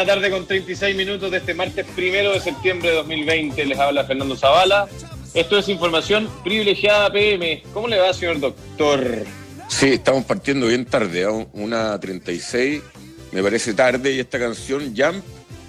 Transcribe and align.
la 0.00 0.06
tarde 0.14 0.30
con 0.30 0.46
36 0.46 0.96
minutos 0.96 1.30
de 1.30 1.36
este 1.36 1.52
martes 1.52 1.84
primero 1.94 2.32
de 2.32 2.40
septiembre 2.40 2.88
de 2.88 2.96
2020. 2.96 3.66
Les 3.66 3.78
habla 3.78 4.02
Fernando 4.04 4.34
Zavala. 4.34 4.88
Esto 5.34 5.58
es 5.58 5.68
información 5.68 6.26
privilegiada 6.42 7.12
PM. 7.12 7.62
¿Cómo 7.74 7.86
le 7.86 7.98
va, 7.98 8.14
señor 8.14 8.40
doctor? 8.40 9.26
Sí, 9.68 9.88
estamos 9.88 10.24
partiendo 10.24 10.68
bien 10.68 10.86
tarde, 10.86 11.24
a 11.24 11.30
una 11.30 12.00
36. 12.00 12.80
Me 13.32 13.42
parece 13.42 13.74
tarde 13.74 14.14
y 14.14 14.20
esta 14.20 14.38
canción, 14.38 14.94
Jump, 14.96 15.22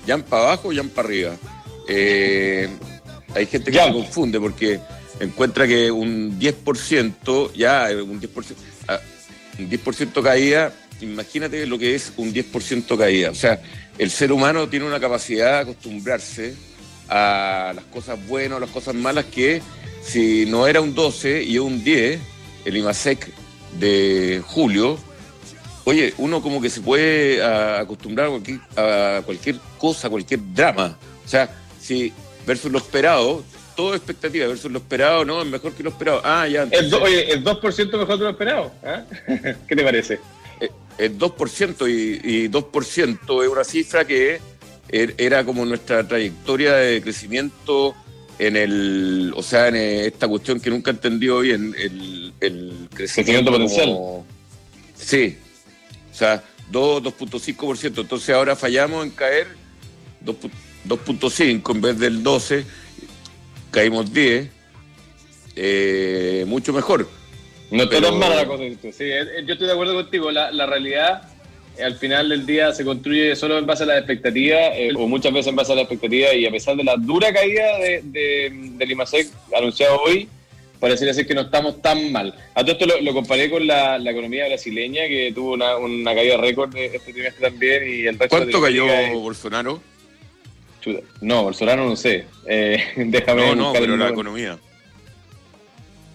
Jump 0.07 0.25
para 0.27 0.43
abajo, 0.43 0.71
Jump 0.73 0.93
para 0.93 1.09
arriba. 1.09 1.35
Eh, 1.89 2.69
hay 3.35 3.45
gente 3.47 3.69
que 3.69 3.79
se 3.79 3.91
confunde 3.91 4.39
porque 4.39 4.79
encuentra 5.19 5.67
que 5.67 5.91
un 5.91 6.39
10%, 6.39 7.51
ya, 7.53 7.89
un 8.01 8.21
10%, 8.21 8.55
ah, 8.87 8.99
un 9.59 9.69
10% 9.69 10.23
caída 10.23 10.73
imagínate 11.01 11.65
lo 11.65 11.77
que 11.77 11.95
es 11.95 12.13
un 12.17 12.33
10% 12.33 12.97
caída. 12.97 13.31
O 13.31 13.35
sea, 13.35 13.61
el 13.97 14.09
ser 14.09 14.31
humano 14.31 14.67
tiene 14.69 14.85
una 14.85 14.99
capacidad 14.99 15.53
de 15.55 15.59
acostumbrarse 15.71 16.55
a 17.09 17.73
las 17.75 17.85
cosas 17.85 18.17
buenas, 18.27 18.57
a 18.57 18.61
las 18.61 18.69
cosas 18.69 18.95
malas, 18.95 19.25
que 19.25 19.61
si 20.01 20.45
no 20.45 20.67
era 20.67 20.81
un 20.81 20.95
12 20.95 21.43
y 21.43 21.59
un 21.59 21.83
10, 21.83 22.19
el 22.65 22.77
IMASEC 22.77 23.31
de 23.79 24.41
julio, 24.45 24.97
oye, 25.85 26.13
uno 26.17 26.41
como 26.41 26.61
que 26.61 26.69
se 26.69 26.81
puede 26.81 27.43
acostumbrar 27.43 28.27
a 28.27 28.29
cualquier, 28.29 28.59
a 28.75 29.21
cualquier 29.25 29.55
cosa, 29.77 30.07
a 30.07 30.09
cualquier 30.09 30.39
drama. 30.53 30.97
O 31.25 31.27
sea, 31.27 31.49
si 31.79 32.13
versus 32.45 32.71
lo 32.71 32.77
esperado, 32.77 33.43
todo 33.75 33.95
expectativa 33.95 34.47
versus 34.47 34.71
lo 34.71 34.79
esperado, 34.79 35.25
no, 35.25 35.41
es 35.41 35.47
mejor 35.47 35.73
que 35.73 35.83
lo 35.83 35.89
esperado. 35.89 36.21
Ah, 36.23 36.47
ya. 36.47 36.67
oye, 37.01 37.31
el 37.31 37.43
2% 37.43 37.97
mejor 37.97 38.17
que 38.17 38.23
lo 38.23 38.29
esperado. 38.29 38.71
¿eh? 38.83 39.55
¿Qué 39.67 39.75
te 39.75 39.83
parece? 39.83 40.19
El 40.97 41.17
2% 41.17 41.89
y, 42.23 42.49
2% 42.49 43.43
es 43.43 43.49
una 43.49 43.63
cifra 43.63 44.05
que 44.05 44.39
er, 44.89 45.15
era 45.17 45.45
como 45.45 45.65
nuestra 45.65 46.07
trayectoria 46.07 46.73
de 46.75 47.01
crecimiento 47.01 47.95
en 48.39 48.55
el, 48.55 49.33
o 49.35 49.43
sea, 49.43 49.67
en 49.67 49.75
esta 49.75 50.27
cuestión 50.27 50.59
que 50.59 50.69
nunca 50.69 50.91
entendió 50.91 51.39
bien, 51.39 51.75
el, 51.77 52.33
el 52.39 52.89
crecimiento, 52.93 53.51
potencial. 53.51 53.97
sí, 54.95 55.37
o 56.11 56.15
sea, 56.15 56.43
2, 56.71 57.03
2.5%. 57.03 58.01
Entonces 58.01 58.29
ahora 58.29 58.55
fallamos 58.55 59.05
en 59.05 59.11
caer 59.11 59.47
2.5 60.25 61.71
en 61.75 61.81
vez 61.81 61.99
del 61.99 62.23
12, 62.23 62.65
caímos 63.69 64.11
10, 64.11 64.49
eh, 65.55 66.45
mucho 66.47 66.73
mejor. 66.73 67.07
No 67.71 67.87
pero... 67.89 68.11
mala 68.11 68.35
la 68.35 68.45
cosa, 68.45 68.63
sí, 68.63 69.03
eh, 69.05 69.21
eh, 69.21 69.43
yo 69.45 69.53
estoy 69.53 69.67
de 69.67 69.73
acuerdo 69.73 69.95
contigo. 69.95 70.29
La, 70.29 70.51
la, 70.51 70.65
realidad, 70.65 71.23
eh, 71.77 71.83
al 71.83 71.95
final 71.95 72.29
del 72.29 72.45
día, 72.45 72.73
se 72.73 72.83
construye 72.83 73.35
solo 73.35 73.57
en 73.57 73.65
base 73.65 73.83
a 73.83 73.85
la 73.85 73.97
expectativa, 73.97 74.57
o 74.95 75.07
muchas 75.07 75.31
veces 75.31 75.47
en 75.47 75.55
base 75.55 75.71
a 75.71 75.75
la 75.75 75.81
expectativa, 75.81 76.33
y 76.33 76.45
a 76.45 76.51
pesar 76.51 76.75
de 76.75 76.83
la 76.83 76.95
dura 76.97 77.33
caída 77.33 77.77
de, 77.79 78.01
de, 78.03 78.51
del 78.77 78.91
IMASEC 78.91 79.27
anunciado 79.57 80.01
hoy, 80.01 80.27
parece 80.81 81.05
decir 81.05 81.25
que 81.25 81.33
no 81.33 81.41
estamos 81.41 81.81
tan 81.81 82.11
mal. 82.11 82.35
A 82.55 82.61
todo 82.61 82.73
esto 82.73 82.85
lo, 82.85 83.13
comparé 83.13 83.49
con 83.49 83.65
la, 83.65 83.97
la, 83.97 84.11
economía 84.11 84.47
brasileña, 84.47 85.07
que 85.07 85.31
tuvo 85.33 85.53
una, 85.53 85.77
una 85.77 86.13
caída 86.13 86.35
récord 86.37 86.75
este 86.75 87.13
trimestre 87.13 87.49
también. 87.49 87.83
y 87.87 88.07
el 88.07 88.17
¿Cuánto 88.17 88.61
cayó 88.61 88.85
Bolsonaro? 89.13 89.81
No, 91.21 91.43
Bolsonaro 91.43 91.85
no 91.85 91.95
sé. 91.95 92.25
Eh, 92.47 92.83
déjame 92.97 93.45
no, 93.47 93.55
no, 93.55 93.73
pero 93.73 93.95
la 93.95 94.09
economía. 94.09 94.57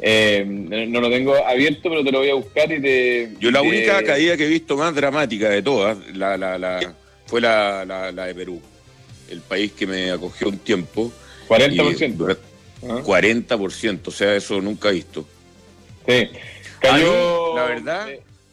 Eh, 0.00 0.44
no 0.46 1.00
lo 1.00 1.08
tengo 1.08 1.34
abierto, 1.46 1.88
pero 1.88 2.04
te 2.04 2.12
lo 2.12 2.18
voy 2.18 2.30
a 2.30 2.34
buscar 2.34 2.70
y 2.70 2.80
te. 2.80 3.32
Yo 3.40 3.50
la 3.50 3.62
única 3.62 4.02
caída 4.02 4.36
que 4.36 4.44
he 4.44 4.48
visto 4.48 4.76
más 4.76 4.94
dramática 4.94 5.48
de 5.48 5.62
todas 5.62 5.96
la, 6.14 6.36
la, 6.36 6.58
la, 6.58 6.94
fue 7.26 7.40
la, 7.40 8.12
de 8.12 8.34
Perú, 8.34 8.60
el 9.30 9.40
país 9.40 9.72
que 9.72 9.86
me 9.86 10.10
acogió 10.10 10.48
un 10.48 10.58
tiempo. 10.58 11.12
40%. 11.48 12.36
40%, 12.82 14.00
o 14.04 14.10
sea, 14.10 14.36
eso 14.36 14.60
nunca 14.60 14.90
he 14.90 14.92
visto. 14.92 15.26
Sí. 16.06 16.28
Cayó. 16.80 17.56
la 17.56 17.64
verdad, 17.64 18.08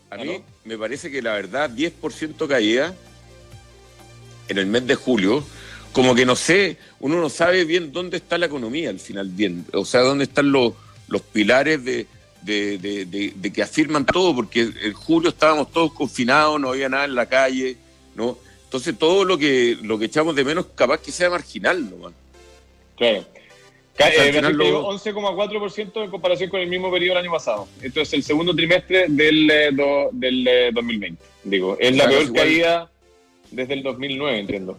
a 0.10 0.18
mí 0.18 0.42
me 0.64 0.78
parece 0.78 1.12
que 1.12 1.22
la 1.22 1.34
verdad, 1.34 1.70
10% 1.70 2.48
caída 2.48 2.96
en 4.48 4.58
el 4.58 4.66
mes 4.66 4.88
de 4.88 4.96
julio. 4.96 5.44
Como 5.92 6.16
que 6.16 6.26
no 6.26 6.36
sé, 6.36 6.78
uno 7.02 7.22
no 7.22 7.30
sabe 7.30 7.66
bien 7.66 7.92
dónde 7.92 8.18
está 8.18 8.40
la 8.40 8.48
economía 8.48 8.90
al 8.90 9.00
final, 9.00 9.30
bien. 9.30 9.66
O 9.74 9.86
sea, 9.86 10.02
dónde 10.02 10.24
están 10.24 10.52
los 10.52 10.74
los 11.08 11.22
pilares 11.22 11.84
de, 11.84 12.08
de, 12.44 13.52
que 13.54 13.64
afirman 13.64 14.06
todo, 14.06 14.36
porque 14.36 14.62
en 14.62 14.94
julio 14.94 15.30
estábamos 15.30 15.72
todos 15.72 15.94
confinados, 15.94 16.60
no 16.60 16.70
había 16.70 16.90
nada 16.90 17.06
en 17.06 17.16
la 17.16 17.28
calle, 17.28 17.78
¿no? 18.16 18.38
Entonces 18.66 18.98
todo 18.98 19.24
lo 19.24 19.38
que 19.38 19.78
lo 19.82 20.00
que 20.00 20.06
echamos 20.06 20.36
de 20.36 20.44
menos 20.44 20.66
capaz 20.76 21.00
que 21.00 21.12
sea 21.12 21.30
marginal 21.30 21.90
nomás. 21.90 22.14
Claro. 22.98 23.26
Eh, 24.00 24.42
11,4% 24.42 26.04
en 26.04 26.10
comparación 26.10 26.50
con 26.50 26.60
el 26.60 26.68
mismo 26.68 26.92
periodo 26.92 27.16
del 27.16 27.26
año 27.26 27.32
pasado. 27.32 27.68
Esto 27.82 28.02
es 28.02 28.12
el 28.14 28.24
segundo 28.24 28.56
trimestre 28.56 29.06
del, 29.08 29.50
eh, 29.52 29.70
del 30.12 30.74
2020. 30.74 31.24
Eh, 31.24 31.28
Digo, 31.44 31.78
es 31.80 31.96
la 31.96 32.08
peor 32.08 32.34
caída 32.34 32.90
desde 33.52 33.76
el 33.76 33.84
2009, 33.84 34.40
entiendo. 34.40 34.78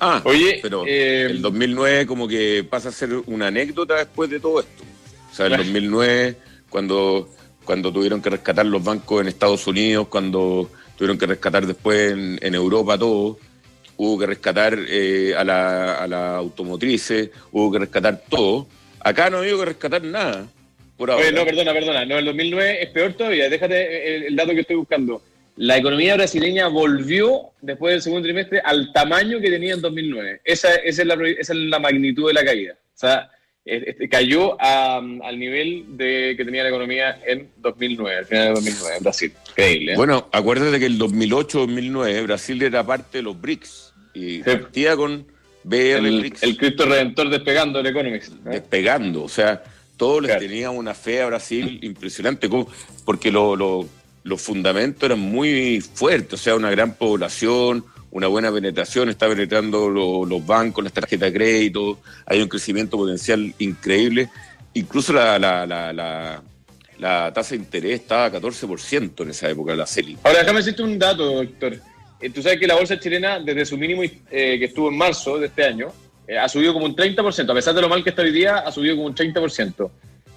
Ah, 0.00 0.20
oye, 0.24 0.58
pero 0.62 0.84
eh, 0.86 1.26
el 1.30 1.40
2009 1.42 2.06
como 2.06 2.26
que 2.26 2.66
pasa 2.68 2.88
a 2.88 2.92
ser 2.92 3.14
una 3.26 3.46
anécdota 3.48 3.96
después 3.96 4.28
de 4.28 4.40
todo 4.40 4.60
esto. 4.60 4.84
O 5.30 5.34
sea, 5.34 5.46
el 5.46 5.56
2009, 5.56 6.36
cuando, 6.68 7.28
cuando 7.64 7.92
tuvieron 7.92 8.20
que 8.20 8.30
rescatar 8.30 8.66
los 8.66 8.82
bancos 8.82 9.20
en 9.20 9.28
Estados 9.28 9.66
Unidos, 9.66 10.08
cuando 10.08 10.70
tuvieron 10.96 11.18
que 11.18 11.26
rescatar 11.26 11.66
después 11.66 12.12
en, 12.12 12.54
Europa 12.54 12.98
todo, 12.98 13.38
hubo 13.96 14.18
que 14.18 14.26
rescatar 14.26 14.78
eh, 14.88 15.34
a, 15.36 15.44
la, 15.44 15.94
a 15.96 16.06
la 16.06 16.36
automotrices, 16.36 17.30
hubo 17.52 17.72
que 17.72 17.78
rescatar 17.80 18.22
todo. 18.28 18.66
Acá 19.00 19.30
no 19.30 19.38
habido 19.38 19.58
que 19.58 19.64
rescatar 19.66 20.02
nada. 20.02 20.46
Por 20.96 21.10
ahora. 21.10 21.30
no, 21.32 21.44
perdona, 21.44 21.72
perdona. 21.72 22.04
No, 22.04 22.18
el 22.18 22.24
2009 22.24 22.82
es 22.82 22.88
peor 22.90 23.12
todavía. 23.14 23.48
Déjate 23.48 24.26
el 24.28 24.36
dato 24.36 24.52
que 24.52 24.60
estoy 24.60 24.76
buscando 24.76 25.20
la 25.56 25.76
economía 25.76 26.14
brasileña 26.14 26.66
volvió 26.68 27.52
después 27.60 27.94
del 27.94 28.02
segundo 28.02 28.24
trimestre 28.24 28.60
al 28.64 28.92
tamaño 28.92 29.40
que 29.40 29.50
tenía 29.50 29.74
en 29.74 29.80
2009. 29.80 30.40
Esa, 30.44 30.74
esa, 30.76 31.02
es, 31.02 31.08
la, 31.08 31.14
esa 31.14 31.52
es, 31.52 31.58
la, 31.58 31.78
magnitud 31.78 32.26
de 32.26 32.34
la 32.34 32.44
caída. 32.44 32.72
O 32.72 32.98
sea, 32.98 33.30
cayó 34.10 34.60
al 34.60 35.38
nivel 35.38 35.96
de 35.96 36.34
que 36.36 36.44
tenía 36.44 36.64
la 36.64 36.70
economía 36.70 37.20
en 37.26 37.48
2009, 37.58 38.18
al 38.18 38.26
final 38.26 38.48
de 38.48 38.54
2009, 38.54 38.96
en 38.96 39.02
Brasil. 39.02 39.32
Increíble. 39.50 39.92
¿eh? 39.92 39.96
Bueno, 39.96 40.28
acuérdate 40.32 40.78
que 40.80 40.86
el 40.86 40.98
2008-2009 40.98 42.22
Brasil 42.24 42.62
era 42.62 42.84
parte 42.84 43.18
de 43.18 43.22
los 43.22 43.40
BRICS 43.40 43.94
y 44.14 44.42
partía 44.42 44.96
con 44.96 45.24
BR 45.62 46.06
el, 46.06 46.18
BRICS. 46.20 46.42
El 46.42 46.56
Cristo 46.56 46.84
Redentor 46.84 47.30
despegando 47.30 47.78
el 47.78 47.86
Economist. 47.86 48.32
Despegando, 48.32 49.22
o 49.22 49.28
sea, 49.28 49.62
todos 49.96 50.20
les 50.20 50.36
tenían 50.36 50.76
una 50.76 50.94
fe 50.94 51.22
a 51.22 51.26
Brasil 51.26 51.78
impresionante, 51.82 52.48
porque 53.04 53.30
lo 53.30 53.88
los 54.24 54.40
fundamentos 54.40 55.02
eran 55.04 55.20
muy 55.20 55.80
fuertes, 55.80 56.40
o 56.40 56.42
sea, 56.42 56.56
una 56.56 56.70
gran 56.70 56.94
población, 56.94 57.84
una 58.10 58.26
buena 58.26 58.50
penetración, 58.50 59.10
está 59.10 59.28
penetrando 59.28 59.88
los 59.88 60.46
bancos, 60.46 60.82
las 60.82 60.92
tarjetas 60.92 61.30
de 61.30 61.38
crédito, 61.38 62.00
hay 62.26 62.40
un 62.40 62.48
crecimiento 62.48 62.96
potencial 62.96 63.54
increíble, 63.58 64.30
incluso 64.72 65.12
la, 65.12 65.38
la, 65.38 65.66
la, 65.66 66.42
la, 66.98 67.32
tasa 67.34 67.50
de 67.50 67.56
interés 67.56 68.00
estaba 68.00 68.24
a 68.26 68.32
14% 68.32 69.22
en 69.22 69.30
esa 69.30 69.50
época, 69.50 69.74
la 69.76 69.86
CELI. 69.86 70.16
Ahora, 70.22 70.38
déjame 70.38 70.58
decirte 70.58 70.82
un 70.82 70.98
dato, 70.98 71.42
doctor. 71.42 71.78
Eh, 72.20 72.30
tú 72.30 72.40
sabes 72.42 72.58
que 72.58 72.66
la 72.66 72.76
bolsa 72.76 72.98
chilena, 72.98 73.38
desde 73.40 73.66
su 73.66 73.76
mínimo 73.76 74.02
eh, 74.04 74.10
que 74.30 74.64
estuvo 74.64 74.88
en 74.88 74.96
marzo 74.96 75.38
de 75.38 75.48
este 75.48 75.64
año, 75.64 75.88
eh, 76.26 76.38
ha 76.38 76.48
subido 76.48 76.72
como 76.72 76.86
un 76.86 76.96
30%, 76.96 77.50
a 77.50 77.54
pesar 77.54 77.74
de 77.74 77.82
lo 77.82 77.88
mal 77.90 78.02
que 78.02 78.10
está 78.10 78.22
hoy 78.22 78.32
día, 78.32 78.58
ha 78.58 78.72
subido 78.72 78.96
como 78.96 79.08
un 79.08 79.14
30%. 79.14 79.90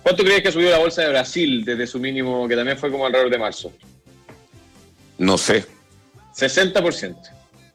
¿Cuánto 0.07 0.23
crees 0.23 0.41
que 0.41 0.47
ha 0.47 0.51
subido 0.53 0.71
la 0.71 0.77
bolsa 0.77 1.01
de 1.01 1.09
Brasil 1.09 1.65
desde 1.65 1.85
su 1.85 1.99
mínimo, 1.99 2.47
que 2.47 2.55
también 2.55 2.77
fue 2.77 2.89
como 2.89 3.05
alrededor 3.05 3.29
de 3.29 3.37
marzo? 3.37 3.73
No 5.17 5.37
sé. 5.37 5.65
60%. 6.33 7.17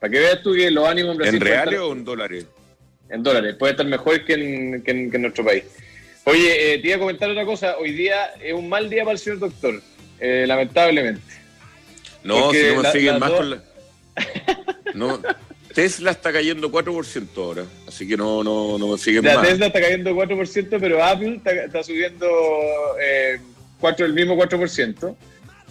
Para 0.01 0.11
que 0.11 0.19
veas 0.19 0.43
tú 0.43 0.55
que 0.55 0.71
los 0.71 0.89
ánimos 0.89 1.13
en 1.13 1.19
Brasil. 1.19 1.35
¿En 1.35 1.41
reales 1.43 1.79
o 1.81 1.93
en 1.93 2.03
dólares? 2.07 2.47
En 3.11 3.23
dólares. 3.23 3.55
Puede 3.59 3.73
estar 3.73 3.85
mejor 3.85 4.25
que 4.25 4.33
en, 4.33 4.83
que 4.83 5.19
nuestro 5.19 5.45
país. 5.45 5.65
Oye, 6.25 6.73
eh, 6.73 6.79
te 6.79 6.89
iba 6.89 6.97
a 6.97 7.01
comentar 7.01 7.29
otra 7.29 7.45
cosa. 7.45 7.77
Hoy 7.77 7.93
día 7.93 8.33
es 8.43 8.55
un 8.55 8.67
mal 8.67 8.89
día 8.89 9.05
para 9.05 9.13
el 9.13 9.19
señor 9.19 9.39
doctor, 9.39 9.83
eh, 10.19 10.47
lamentablemente. 10.49 11.35
No, 12.25 12.51
si 12.51 12.63
no 12.63 12.83
me 12.83 12.93
siguen 12.93 13.19
más 13.19 13.31
con 13.31 13.51
la. 13.51 13.63
No, 14.95 15.21
Tesla 15.75 16.11
está 16.11 16.33
cayendo 16.33 16.71
4% 16.71 17.27
ahora, 17.37 17.65
así 17.87 18.07
que 18.07 18.17
no, 18.17 18.43
no, 18.45 18.79
no 18.79 18.89
me 18.89 18.99
siguen 18.99 19.25
más. 19.25 19.43
Tesla 19.43 19.67
está 19.67 19.81
cayendo 19.81 20.13
4%, 20.13 20.77
pero 20.81 21.05
Apple 21.05 21.41
está, 21.45 21.83
subiendo 21.83 22.27
eh, 23.01 23.41
4, 23.81 24.07
el 24.07 24.13
mismo 24.13 24.37
4%. 24.37 25.17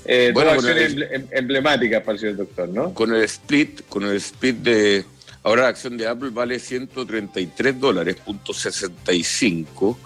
Eh, 0.06 0.31
bueno, 0.33 0.51
acciones 0.51 0.95
em, 1.12 1.27
emblemáticas 1.31 2.01
para 2.01 2.13
el 2.13 2.19
señor 2.19 2.38
doctor, 2.38 2.69
¿no? 2.69 2.94
Con 2.94 3.13
el 3.13 3.24
split, 3.24 3.81
con 3.88 4.03
el 4.03 4.15
split 4.18 4.57
de. 4.57 5.06
Ahora 5.44 5.63
la 5.63 5.68
acción 5.69 5.98
de 5.98 6.07
Apple 6.07 6.30
vale 6.31 6.59
133 6.59 7.80
dólares, 7.80 8.15
punto 8.15 8.53
65. 8.53 9.98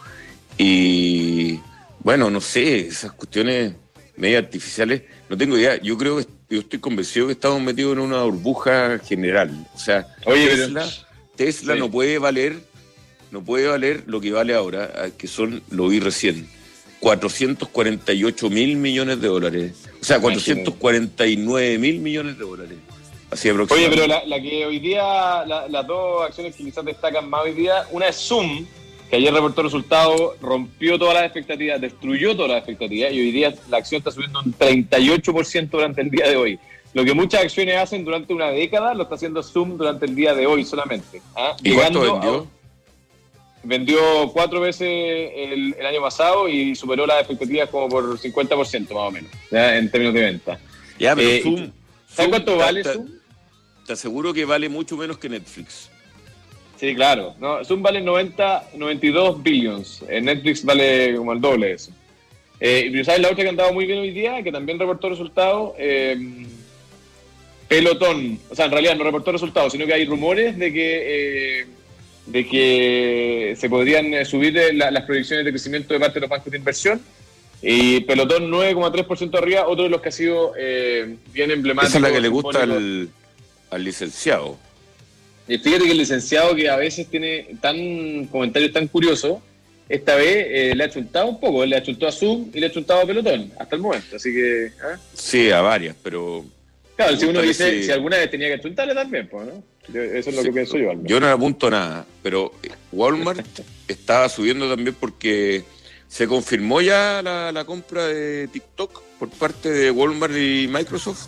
Y 0.58 1.60
bueno, 2.00 2.30
no 2.30 2.42
sé, 2.42 2.88
esas 2.88 3.14
cuestiones 3.14 3.74
medias 4.18 4.44
artificiales, 4.44 5.04
no 5.30 5.38
tengo 5.38 5.58
idea. 5.58 5.82
Yo 5.82 5.98
creo 5.98 6.18
que 6.18 6.26
yo 6.50 6.60
estoy 6.60 6.80
convencido 6.80 7.28
que 7.28 7.34
estamos 7.34 7.62
metidos 7.62 7.94
en 7.94 8.00
una 8.00 8.24
burbuja 8.24 9.00
general. 9.00 9.68
O 9.74 9.80
sea, 9.80 10.08
Tesla, 10.24 10.88
Tesla 11.36 11.76
no 11.76 11.90
puede 11.90 12.18
valer, 12.20 12.58
no 13.32 13.44
puede 13.44 13.68
valer 13.68 14.04
lo 14.08 14.22
que 14.22 14.32
vale 14.32 14.54
ahora, 14.54 14.92
ah, 14.96 15.08
que 15.18 15.28
son, 15.28 15.62
lo 15.70 15.88
vi 15.88 16.00
recién, 16.00 16.48
448 17.00 18.50
mil 18.50 18.78
millones 18.78 19.22
de 19.22 19.28
dólares. 19.28 19.74
O 20.00 20.04
sea, 20.04 20.20
449 20.20 21.78
mil 21.80 22.00
millones 22.00 22.38
de 22.38 22.46
dólares. 22.46 22.78
Así 23.32 23.50
Oye, 23.50 23.90
pero 23.90 24.08
la, 24.08 24.42
que 24.42 24.66
hoy 24.66 24.80
día, 24.80 25.44
las 25.46 25.88
dos 25.88 26.24
acciones 26.24 26.56
que 26.56 26.64
quizás 26.64 26.86
destacan 26.86 27.28
más 27.30 27.44
hoy 27.44 27.54
día, 27.54 27.86
una 27.92 28.08
es 28.08 28.16
Zoom, 28.16 28.66
que 29.10 29.16
ayer 29.18 29.34
reportó 29.34 29.64
resultados, 29.64 30.40
rompió 30.42 30.98
todas 30.98 31.16
las 31.16 31.26
expectativas, 31.26 31.80
destruyó 31.80 32.36
todas 32.36 32.52
las 32.52 32.58
expectativas 32.60 33.14
y 33.14 33.20
hoy 33.20 33.32
día 33.32 33.54
la 33.70 33.78
acción 33.78 34.00
está 34.00 34.12
subiendo 34.12 34.40
un 34.40 34.54
38% 34.58 35.70
durante 35.70 36.02
el 36.02 36.10
día 36.10 36.28
de 36.28 36.36
hoy. 36.36 36.60
Lo 36.94 37.04
que 37.04 37.14
muchas 37.14 37.44
acciones 37.44 37.78
hacen 37.78 38.06
durante 38.06 38.34
una 38.34 38.50
década 38.50 38.94
lo 38.94 39.04
está 39.04 39.16
haciendo 39.16 39.44
Zoom 39.44 39.78
durante 39.78 40.06
el 40.06 40.16
día 40.16 40.34
de 40.34 40.48
hoy 40.48 40.64
solamente. 40.64 41.22
¿ah? 41.36 41.56
¿Y 41.62 41.74
cuánto 41.74 42.02
vendió? 42.02 42.48
vendió 43.66 44.00
cuatro 44.32 44.62
veces 44.62 44.88
el, 44.88 45.76
año 45.86 46.02
pasado 46.02 46.48
y 46.48 46.76
superó 46.76 47.06
las 47.06 47.20
expectativas 47.20 47.70
como 47.70 47.90
por 47.90 48.18
50% 48.18 48.88
más 48.90 48.92
o 48.92 49.12
menos, 49.12 49.32
en 49.52 49.90
términos 49.90 50.14
de 50.14 50.22
venta. 50.22 50.60
Ya, 51.00 51.16
pero 51.16 51.30
eh, 51.30 51.42
Zoom, 51.42 51.72
¿Sabes 52.08 52.30
cuánto 52.30 52.58
vale 52.58 52.84
Zoom? 52.84 53.10
Te 53.86 53.94
aseguro 53.94 54.34
que 54.34 54.46
vale 54.46 54.70
mucho 54.70 54.96
menos 54.98 55.18
que 55.18 55.30
Netflix. 55.30 55.90
Sí, 56.78 56.94
claro. 56.94 57.36
No, 57.40 57.64
Zoom 57.64 57.82
vale 57.82 58.02
90, 58.02 58.70
92 58.76 59.42
billions. 59.42 60.04
Netflix 60.10 60.64
vale 60.64 61.16
como 61.16 61.34
el 61.34 61.42
doble 61.42 61.68
de 61.68 61.74
eso. 61.74 61.92
Eh, 62.60 62.92
y 62.94 63.04
sabes 63.04 63.22
la 63.22 63.30
otra 63.30 63.44
que 63.44 63.48
ha 63.48 63.52
andado 63.52 63.74
muy 63.74 63.86
bien 63.86 64.00
hoy 64.00 64.12
día, 64.12 64.42
que 64.42 64.52
también 64.52 64.80
reportó 64.80 65.10
resultados. 65.10 65.74
Eh, 65.78 66.46
Pelotón. 67.68 68.40
O 68.50 68.56
sea, 68.56 68.66
en 68.66 68.72
realidad 68.72 68.96
no 68.96 69.04
reportó 69.04 69.32
resultados, 69.32 69.72
sino 69.72 69.86
que 69.86 69.94
hay 69.94 70.06
rumores 70.06 70.58
de 70.58 70.72
que 70.72 71.60
eh, 71.62 71.66
de 72.28 72.48
que 72.48 73.56
se 73.58 73.70
podrían 73.70 74.14
eh, 74.14 74.26
subir 74.26 74.60
las 74.74 75.04
proyecciones 75.04 75.46
de 75.46 75.52
crecimiento 75.52 75.94
de 75.94 76.00
parte 76.00 76.16
de 76.16 76.22
los 76.22 76.30
bancos 76.30 76.52
de 76.52 76.58
inversión. 76.58 77.02
Y 77.62 78.02
Pelotón 78.02 78.52
9,3% 78.52 79.38
arriba, 79.38 79.68
otro 79.68 79.86
de 79.86 79.90
los 79.90 80.02
que 80.02 80.10
ha 80.10 80.12
sido 80.12 80.54
bien 81.34 81.52
emblemático. 81.52 81.88
Esa 81.88 81.98
es 81.98 82.02
la 82.04 82.12
que 82.12 82.22
le 82.22 82.28
gusta 82.28 82.64
al, 82.64 83.10
al 83.72 83.84
licenciado. 83.84 84.58
Y 85.48 85.58
fíjate 85.58 85.86
que 85.86 85.92
el 85.92 85.98
licenciado 85.98 86.56
que 86.56 86.70
a 86.70 86.76
veces 86.76 87.08
tiene 87.08 87.56
tan 87.62 88.26
comentarios 88.26 88.74
tan 88.74 88.88
curiosos, 88.88 89.40
esta 89.88 90.16
vez 90.16 90.48
eh, 90.50 90.74
le 90.76 90.84
ha 90.84 90.90
chuntado 90.90 91.28
un 91.28 91.40
poco, 91.40 91.66
le 91.66 91.76
ha 91.76 91.84
chuntado 91.84 92.10
a 92.10 92.12
Zoom 92.12 92.50
y 92.54 92.60
le 92.60 92.68
ha 92.68 92.72
chuntado 92.72 93.02
a 93.02 93.06
Pelotón, 93.06 93.52
hasta 93.60 93.76
el 93.76 93.82
momento, 93.82 94.16
así 94.16 94.34
que... 94.34 94.72
¿ah? 94.82 94.98
Sí, 95.14 95.52
a 95.52 95.62
varias, 95.62 95.96
pero... 96.02 96.44
Claro, 96.96 97.16
si 97.18 97.26
uno 97.26 97.42
dice, 97.42 97.84
si... 97.84 97.92
alguna 97.92 98.18
vez 98.18 98.32
tenía 98.32 98.56
que 98.56 98.62
chuntarle 98.62 98.96
también, 98.96 99.28
pues, 99.28 99.48
¿no? 99.48 99.64
Eso 99.94 100.30
es 100.32 100.36
lo 100.36 100.42
que 100.42 100.52
pienso 100.52 100.78
yo. 100.78 100.94
Yo 101.04 101.20
no 101.20 101.28
apunto 101.28 101.70
nada, 101.70 102.08
pero 102.24 102.52
Walmart 102.92 103.46
estaba 103.88 104.28
subiendo 104.30 104.68
también 104.68 104.96
porque 105.00 105.64
se 106.08 106.28
confirmó 106.28 106.82
ya 106.82 107.22
la, 107.24 107.52
la 107.52 107.66
compra 107.66 108.08
de 108.08 108.48
TikTok 108.48 109.04
por 109.20 109.30
parte 109.30 109.70
de 109.70 109.92
Walmart 109.92 110.34
y 110.36 110.68
Microsoft. 110.68 111.28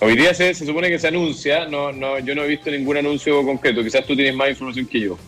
Hoy 0.00 0.16
día 0.16 0.32
se, 0.32 0.54
supone 0.54 0.88
que 0.88 0.98
se 0.98 1.08
anuncia, 1.08 1.66
no, 1.66 1.90
no, 1.92 2.18
yo 2.20 2.34
no 2.34 2.44
he 2.44 2.48
visto 2.48 2.70
ningún 2.70 2.96
anuncio 2.98 3.44
concreto, 3.44 3.82
quizás 3.82 4.06
tú 4.06 4.14
tienes 4.14 4.34
más 4.34 4.50
información 4.50 4.86
que 4.86 5.00
yo. 5.00 5.18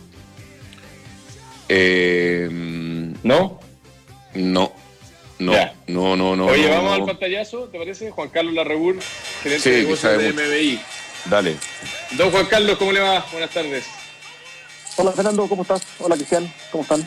Eh, 1.67 2.47
¿No? 3.23 3.59
No. 4.33 4.73
No, 5.39 5.55
no, 5.87 6.15
no, 6.15 6.35
no. 6.35 6.45
Oye, 6.45 6.69
vamos 6.69 6.93
al 6.93 7.05
pantallazo, 7.05 7.63
¿te 7.63 7.79
parece? 7.79 8.11
Juan 8.11 8.29
Carlos 8.29 8.53
Larrebur, 8.53 8.97
gerente 9.41 9.85
de 9.85 10.33
MBI. 10.33 10.79
Dale. 11.25 11.55
Don 12.11 12.29
Juan 12.31 12.45
Carlos, 12.45 12.77
¿cómo 12.77 12.91
le 12.91 12.99
va? 12.99 13.25
Buenas 13.31 13.49
tardes. 13.49 13.85
Hola 14.97 15.11
Fernando, 15.13 15.47
¿cómo 15.47 15.63
estás? 15.63 15.81
Hola 15.99 16.15
Cristian, 16.15 16.51
¿cómo 16.71 16.83
están? 16.83 17.03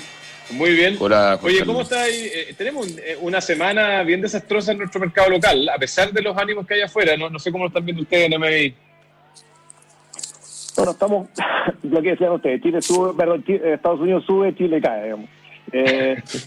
Muy 0.50 0.74
bien. 0.74 0.96
Hola, 1.00 1.38
Oye, 1.42 1.64
¿cómo 1.64 1.80
está 1.80 2.02
ahí? 2.02 2.28
Eh, 2.32 2.54
tenemos 2.56 2.86
eh, 2.98 3.16
una 3.20 3.40
semana 3.40 4.02
bien 4.02 4.20
desastrosa 4.20 4.72
en 4.72 4.78
nuestro 4.78 5.00
mercado 5.00 5.30
local, 5.30 5.68
a 5.68 5.78
pesar 5.78 6.12
de 6.12 6.22
los 6.22 6.36
ánimos 6.36 6.66
que 6.66 6.74
hay 6.74 6.82
afuera. 6.82 7.16
No, 7.16 7.30
no 7.30 7.38
sé 7.38 7.50
cómo 7.50 7.64
lo 7.64 7.68
están 7.68 7.84
viendo 7.84 8.02
ustedes 8.02 8.30
en 8.30 8.38
MBI. 8.38 8.74
Bueno, 10.76 10.92
estamos, 10.92 11.28
lo 11.82 12.02
que 12.02 12.10
decían 12.10 12.32
ustedes, 12.32 12.60
Chile 12.60 12.82
sube, 12.82 13.14
perdón, 13.14 13.44
eh, 13.46 13.72
Estados 13.74 14.00
Unidos 14.00 14.24
sube, 14.26 14.54
Chile 14.54 14.80
cae, 14.80 15.04
digamos. 15.04 15.30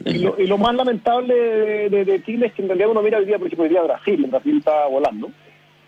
y, 0.06 0.46
lo, 0.46 0.58
más 0.58 0.76
lamentable 0.76 1.90
de, 1.90 2.24
Chile 2.24 2.48
es 2.48 2.54
que 2.54 2.62
en 2.62 2.68
realidad 2.68 2.90
uno 2.90 3.02
mira 3.02 3.18
hoy 3.18 3.26
día, 3.26 3.38
por 3.38 3.48
ejemplo, 3.48 3.64
hoy 3.64 3.70
día 3.70 3.82
Brasil, 3.82 4.28
Brasil 4.30 4.58
está 4.60 4.86
volando. 4.88 5.32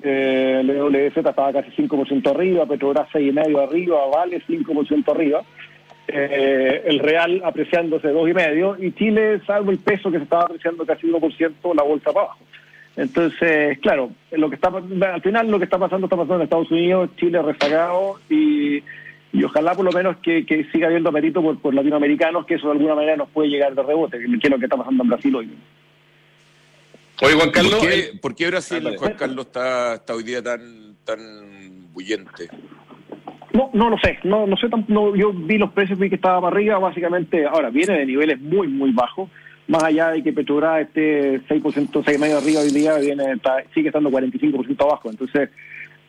Eh, 0.01 0.59
el 0.61 0.67
WZ 0.67 1.17
estaba 1.17 1.51
casi 1.51 1.71
5% 1.71 2.29
arriba, 2.29 2.65
Petrobras 2.65 3.09
6,5% 3.09 3.67
arriba, 3.67 4.07
Vale 4.07 4.41
5% 4.47 5.11
arriba 5.11 5.43
eh, 6.11 6.83
el 6.85 6.99
real 6.99 7.41
apreciándose 7.43 8.09
dos 8.09 8.29
y 8.29 8.33
medio 8.33 8.75
y 8.79 8.91
Chile, 8.93 9.41
salvo 9.45 9.71
el 9.71 9.79
peso 9.79 10.11
que 10.11 10.17
se 10.17 10.23
estaba 10.23 10.43
apreciando 10.43 10.85
casi 10.85 11.07
1%, 11.07 11.75
la 11.75 11.83
bolsa 11.83 12.11
para 12.11 12.25
abajo. 12.25 12.39
Entonces, 12.95 13.79
claro, 13.79 14.11
lo 14.31 14.49
que 14.49 14.55
está 14.55 14.69
al 14.69 15.21
final 15.21 15.49
lo 15.49 15.57
que 15.57 15.65
está 15.65 15.77
pasando 15.77 16.07
está 16.07 16.17
pasando 16.17 16.35
en 16.35 16.41
Estados 16.41 16.71
Unidos, 16.71 17.09
Chile 17.17 17.41
rezagado 17.41 18.19
y, 18.29 18.83
y 19.31 19.43
ojalá 19.43 19.73
por 19.75 19.85
lo 19.85 19.91
menos 19.91 20.17
que, 20.17 20.43
siga 20.71 20.87
habiendo 20.87 21.09
apetito 21.09 21.41
por, 21.41 21.73
latinoamericanos, 21.73 22.45
que 22.45 22.55
eso 22.55 22.67
de 22.67 22.73
alguna 22.73 22.95
manera 22.95 23.15
nos 23.15 23.29
puede 23.29 23.49
llegar 23.49 23.75
de 23.75 23.83
rebote, 23.83 24.17
que 24.17 24.25
es 24.25 24.49
lo 24.49 24.57
que 24.57 24.65
está 24.65 24.77
pasando 24.77 25.03
en 25.03 25.09
Brasil 25.09 25.35
hoy. 25.35 25.49
Oye, 27.21 27.33
Juan 27.33 27.51
Carlos. 27.51 27.85
¿Por 28.21 28.35
qué, 28.35 28.47
Brasil, 28.47 28.95
Juan 28.97 29.13
Carlos, 29.13 29.45
está, 29.45 29.95
está 29.95 30.15
hoy 30.15 30.23
día 30.23 30.41
tan, 30.41 30.95
tan 31.03 31.91
bullente? 31.93 32.49
No, 33.53 33.71
no 33.73 33.89
lo 33.89 33.97
sé, 33.97 34.19
no, 34.23 34.45
no 34.45 34.55
sé, 34.57 34.67
no, 34.87 35.15
yo 35.15 35.33
vi 35.33 35.57
los 35.57 35.71
precios, 35.71 35.97
vi 35.97 36.09
que 36.09 36.15
estaba 36.15 36.41
para 36.41 36.55
arriba, 36.55 36.77
básicamente, 36.77 37.45
ahora 37.45 37.69
viene 37.69 37.97
de 37.97 38.05
niveles 38.05 38.39
muy, 38.39 38.67
muy 38.67 38.91
bajos, 38.91 39.29
más 39.67 39.83
allá 39.83 40.09
de 40.09 40.21
que 40.21 40.33
Petrobras 40.33 40.81
esté 40.81 41.41
6%, 41.41 41.61
6,5% 41.61 42.37
arriba 42.37 42.61
hoy 42.61 42.71
día, 42.71 42.97
viene, 42.97 43.23
sigue 43.73 43.87
estando 43.87 44.11
45% 44.11 44.83
abajo, 44.83 45.09
entonces 45.09 45.49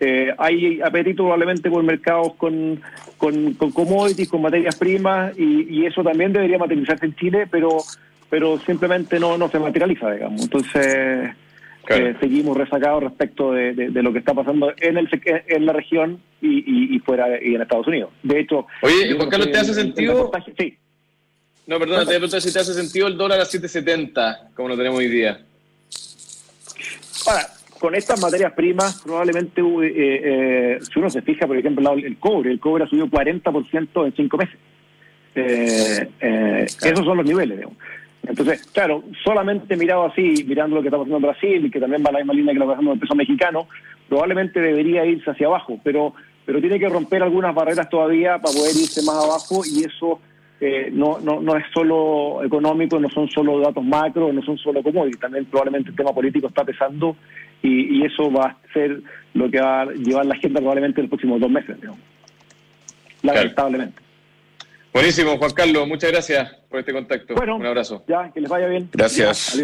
eh, 0.00 0.34
hay 0.36 0.80
apetito 0.82 1.22
probablemente 1.22 1.70
por 1.70 1.82
mercados 1.82 2.34
con, 2.34 2.80
con, 3.16 3.54
commodities, 3.54 4.28
con 4.28 4.42
materias 4.42 4.76
primas, 4.76 5.38
y, 5.38 5.84
eso 5.86 6.02
también 6.02 6.32
debería 6.32 6.58
materializarse 6.58 7.06
en 7.06 7.14
Chile, 7.16 7.46
pero 7.50 7.78
pero 8.28 8.58
simplemente 8.60 9.18
no, 9.18 9.36
no 9.36 9.48
se 9.48 9.58
materializa, 9.58 10.10
digamos, 10.12 10.42
entonces... 10.42 11.30
Eh, 11.92 12.14
seguimos 12.20 12.56
rezagados 12.56 13.02
respecto 13.02 13.50
de, 13.52 13.90
lo 13.90 14.12
que 14.12 14.20
está 14.20 14.32
pasando 14.32 14.72
en, 14.76 14.96
el, 14.96 15.08
en 15.24 15.66
la 15.66 15.72
región 15.72 16.20
y, 16.40 16.98
fuera 17.00 17.42
y 17.42 17.56
en 17.56 17.62
Estados 17.62 17.88
Unidos. 17.88 18.12
De 18.22 18.38
hecho, 18.38 18.66
oye, 18.82 19.12
Juan 19.16 19.28
Carlos, 19.28 19.50
¿te 19.50 19.58
hace 19.58 19.74
sentido? 19.74 20.30
Sí. 20.56 20.78
No, 21.66 21.80
perdón, 21.80 22.06
te 22.06 22.12
preguntar 22.12 22.40
si 22.40 22.52
te 22.52 22.60
hace 22.60 22.74
sentido 22.74 23.08
el 23.08 23.16
dólar 23.16 23.40
a 23.40 23.44
7.70, 23.44 24.54
como 24.54 24.68
lo 24.68 24.76
tenemos 24.76 25.00
hoy 25.00 25.08
día. 25.08 25.40
Ahora, 27.26 27.46
con 27.80 27.94
estas 27.96 28.20
materias 28.20 28.52
primas, 28.52 29.02
probablemente, 29.02 29.60
eh, 29.60 29.92
eh, 30.24 30.78
si 30.82 30.98
uno 30.98 31.10
se 31.10 31.22
fija, 31.22 31.48
por 31.48 31.56
ejemplo, 31.56 31.92
el 31.94 32.18
cobre, 32.18 32.52
el 32.52 32.60
cobre 32.60 32.84
ha 32.84 32.86
subido 32.86 33.08
40% 33.08 34.06
en 34.06 34.14
cinco 34.14 34.36
meses. 34.36 34.56
Esos 35.34 37.04
son 37.04 37.16
los 37.16 37.26
niveles, 37.26 37.58
digamos. 37.58 37.76
Entonces, 38.22 38.66
claro, 38.72 39.02
solamente 39.24 39.76
mirado 39.76 40.04
así, 40.06 40.44
mirando 40.46 40.76
lo 40.76 40.82
que 40.82 40.88
está 40.88 40.98
pasando 40.98 41.16
en 41.16 41.22
Brasil 41.22 41.70
que 41.70 41.80
también 41.80 42.02
va 42.06 42.12
la 42.12 42.18
misma 42.18 42.34
línea 42.34 42.52
que 42.52 42.58
lo 42.58 42.66
que 42.66 42.72
está 42.72 42.76
pasando 42.76 42.90
en 42.92 42.96
el 42.96 43.00
peso 43.00 43.14
mexicano, 43.14 43.66
probablemente 44.08 44.60
debería 44.60 45.06
irse 45.06 45.30
hacia 45.30 45.46
abajo, 45.46 45.80
pero, 45.82 46.14
pero 46.44 46.60
tiene 46.60 46.78
que 46.78 46.88
romper 46.88 47.22
algunas 47.22 47.54
barreras 47.54 47.88
todavía 47.88 48.38
para 48.38 48.54
poder 48.54 48.76
irse 48.76 49.02
más 49.02 49.24
abajo 49.24 49.62
y 49.64 49.84
eso 49.84 50.20
eh, 50.60 50.90
no, 50.92 51.18
no, 51.20 51.40
no 51.40 51.56
es 51.56 51.64
solo 51.72 52.44
económico, 52.44 53.00
no 53.00 53.08
son 53.08 53.28
solo 53.28 53.58
datos 53.60 53.82
macro, 53.82 54.30
no 54.32 54.42
son 54.42 54.58
solo 54.58 54.82
commodities, 54.82 55.18
también 55.18 55.46
probablemente 55.46 55.90
el 55.90 55.96
tema 55.96 56.12
político 56.12 56.48
está 56.48 56.64
pesando 56.64 57.16
y, 57.62 58.04
eso 58.04 58.30
va 58.30 58.46
a 58.46 58.72
ser 58.72 59.00
lo 59.34 59.50
que 59.50 59.60
va 59.60 59.82
a 59.82 59.86
llevar 59.86 60.26
la 60.26 60.34
agenda 60.34 60.60
probablemente 60.60 61.00
en 61.00 61.04
los 61.04 61.10
próximos 61.10 61.40
dos 61.40 61.50
meses, 61.50 61.76
digamos. 61.76 62.00
lamentablemente. 63.22 64.09
Buenísimo, 64.92 65.38
Juan 65.38 65.52
Carlos, 65.52 65.86
muchas 65.86 66.10
gracias 66.10 66.52
por 66.68 66.80
este 66.80 66.92
contacto. 66.92 67.34
Bueno, 67.34 67.56
un 67.56 67.66
abrazo. 67.66 68.04
Ya, 68.08 68.30
que 68.32 68.40
les 68.40 68.50
vaya 68.50 68.66
bien. 68.66 68.88
Gracias. 68.92 69.62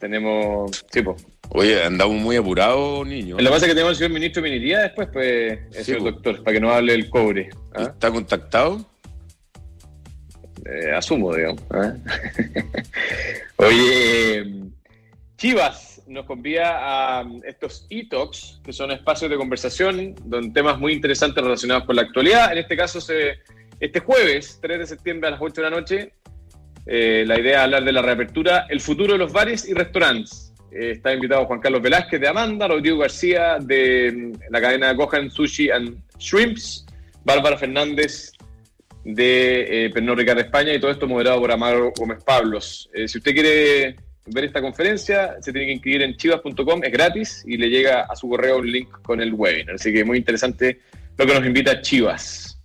Tenemos. 0.00 0.84
Sí. 0.90 1.02
Oye, 1.50 1.84
andamos 1.84 2.16
muy 2.16 2.36
apurados, 2.36 3.06
niño. 3.06 3.36
Lo 3.36 3.44
que 3.44 3.50
pasa 3.50 3.66
es 3.66 3.70
que 3.70 3.74
tenemos 3.74 3.90
al 3.90 3.96
señor 3.96 4.12
ministro 4.12 4.42
de 4.42 4.50
Minería 4.50 4.80
después, 4.80 5.08
pues, 5.12 5.58
el 5.72 5.84
señor 5.84 6.02
doctor, 6.02 6.42
para 6.42 6.54
que 6.54 6.60
nos 6.60 6.72
hable 6.72 6.94
el 6.94 7.08
cobre. 7.08 7.50
¿ah? 7.74 7.82
¿Está 7.82 8.10
contactado? 8.10 8.84
Eh, 10.66 10.92
asumo, 10.92 11.34
digamos. 11.34 11.62
¿ah? 11.70 11.94
Oye, 13.56 14.52
Chivas 15.36 15.93
nos 16.06 16.26
convía 16.26 17.20
a 17.20 17.24
estos 17.44 17.86
e-talks, 17.90 18.60
que 18.64 18.72
son 18.72 18.90
espacios 18.90 19.30
de 19.30 19.36
conversación 19.36 20.14
con 20.14 20.52
temas 20.52 20.78
muy 20.78 20.92
interesantes 20.92 21.42
relacionados 21.42 21.84
con 21.84 21.96
la 21.96 22.02
actualidad. 22.02 22.52
En 22.52 22.58
este 22.58 22.76
caso, 22.76 22.98
este 23.80 24.00
jueves, 24.00 24.58
3 24.60 24.78
de 24.78 24.86
septiembre 24.86 25.28
a 25.28 25.30
las 25.32 25.40
8 25.40 25.62
de 25.62 25.70
la 25.70 25.76
noche, 25.76 26.12
Eh, 26.86 27.24
la 27.26 27.40
idea 27.40 27.60
es 27.60 27.64
hablar 27.64 27.84
de 27.84 27.92
la 27.92 28.02
reapertura, 28.02 28.66
el 28.68 28.80
futuro 28.80 29.14
de 29.14 29.18
los 29.18 29.32
bares 29.32 29.66
y 29.66 29.72
restaurantes. 29.72 30.52
Eh, 30.70 30.90
está 30.90 31.14
invitado 31.14 31.46
Juan 31.46 31.60
Carlos 31.60 31.80
Velázquez 31.80 32.20
de 32.20 32.28
Amanda, 32.28 32.68
Rodrigo 32.68 32.98
García 32.98 33.58
de 33.60 34.12
mm, 34.12 34.32
la 34.50 34.60
cadena 34.60 34.92
Gohan 34.92 35.30
Sushi 35.30 35.70
and 35.70 35.96
Shrimps, 36.18 36.84
Bárbara 37.24 37.56
Fernández 37.56 38.32
de 39.04 39.86
eh, 39.86 39.90
Pernod 39.90 40.20
España 40.20 40.74
y 40.74 40.80
todo 40.80 40.90
esto 40.90 41.06
moderado 41.06 41.40
por 41.40 41.52
Amaro 41.52 41.92
Gómez 41.96 42.22
Pablos. 42.24 42.90
Eh, 42.92 43.06
si 43.06 43.18
usted 43.18 43.32
quiere 43.32 43.96
ver 44.26 44.44
esta 44.44 44.60
conferencia, 44.60 45.36
se 45.40 45.52
tiene 45.52 45.66
que 45.66 45.72
inscribir 45.74 46.02
en 46.02 46.16
chivas.com, 46.16 46.82
es 46.82 46.92
gratis 46.92 47.42
y 47.46 47.56
le 47.56 47.68
llega 47.68 48.02
a 48.02 48.16
su 48.16 48.28
correo 48.28 48.58
un 48.58 48.70
link 48.70 48.88
con 49.02 49.20
el 49.20 49.34
webinar. 49.34 49.74
Así 49.74 49.92
que 49.92 50.04
muy 50.04 50.18
interesante 50.18 50.80
lo 51.16 51.26
que 51.26 51.34
nos 51.34 51.46
invita 51.46 51.80
Chivas. 51.80 52.58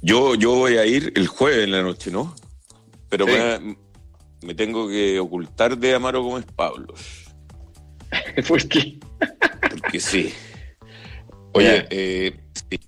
Yo, 0.00 0.34
yo 0.34 0.54
voy 0.54 0.78
a 0.78 0.86
ir 0.86 1.12
el 1.16 1.26
jueves 1.26 1.64
en 1.64 1.72
la 1.72 1.82
noche, 1.82 2.10
¿no? 2.10 2.34
Pero 3.08 3.26
me, 3.26 3.76
me, 4.42 4.54
tengo 4.54 4.88
que 4.88 5.20
ocultar 5.20 5.76
de 5.76 5.94
Amaro 5.94 6.22
Gómez 6.22 6.46
Pablos. 6.56 7.26
¿Por 8.48 8.66
qué? 8.68 8.98
Porque 9.70 10.00
sí. 10.00 10.32
Oye, 11.52 11.86
eh, 11.90 12.36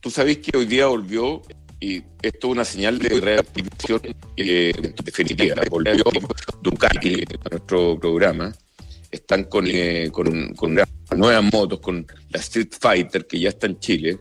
tú 0.00 0.10
sabes 0.10 0.38
que 0.38 0.56
hoy 0.56 0.66
día 0.66 0.86
volvió 0.86 1.42
y 1.80 2.02
esto 2.22 2.48
es 2.48 2.52
una 2.52 2.64
señal 2.64 2.98
de 2.98 3.20
reactivación 3.20 4.00
eh, 4.36 4.72
definitiva. 5.04 5.62
Ducati 6.62 7.24
nuestro 7.50 7.98
programa. 7.98 8.52
Están 9.10 9.44
con, 9.44 9.66
eh, 9.66 10.10
con, 10.12 10.54
con 10.54 10.78
nuevas 11.16 11.52
motos, 11.52 11.80
con 11.80 12.06
la 12.30 12.40
Street 12.40 12.68
Fighter, 12.78 13.26
que 13.26 13.40
ya 13.40 13.48
está 13.48 13.66
en 13.66 13.78
Chile, 13.78 14.18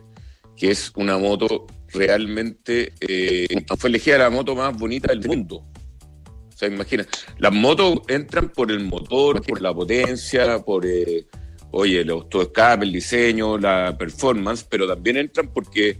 que 0.56 0.70
es 0.70 0.92
una 0.94 1.18
moto 1.18 1.66
realmente. 1.92 2.94
Eh, 3.00 3.46
fue 3.76 3.90
elegida 3.90 4.18
la 4.18 4.30
moto 4.30 4.54
más 4.54 4.76
bonita 4.76 5.08
del 5.08 5.26
mundo. 5.26 5.56
O 5.56 6.56
sea, 6.56 6.68
imagina, 6.68 7.06
las 7.38 7.52
motos 7.52 8.00
entran 8.08 8.48
por 8.48 8.70
el 8.70 8.80
motor, 8.80 9.44
por 9.44 9.60
la 9.60 9.74
potencia, 9.74 10.58
por. 10.60 10.86
Eh, 10.86 11.26
oye, 11.70 12.00
el 12.00 12.10
autoescape, 12.10 12.84
el 12.84 12.92
diseño, 12.92 13.58
la 13.58 13.96
performance, 13.98 14.64
pero 14.68 14.86
también 14.86 15.16
entran 15.16 15.52
porque, 15.52 15.98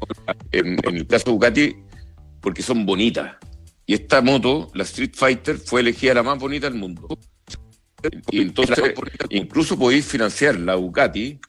en, 0.52 0.78
el 0.84 1.06
caso 1.06 1.26
de 1.26 1.32
Ducati, 1.32 1.76
porque 2.40 2.62
son 2.62 2.86
bonitas. 2.86 3.36
Y 3.86 3.94
esta 3.94 4.20
moto, 4.20 4.70
la 4.74 4.84
Street 4.84 5.12
Fighter, 5.14 5.56
fue 5.56 5.80
elegida 5.80 6.14
la 6.14 6.22
más 6.22 6.38
bonita 6.38 6.68
del 6.68 6.78
mundo. 6.78 7.08
Y 8.30 8.42
entonces, 8.42 8.78
incluso 9.30 9.78
podéis 9.78 10.06
financiar 10.06 10.58
la 10.60 10.74
Ducati 10.74 11.40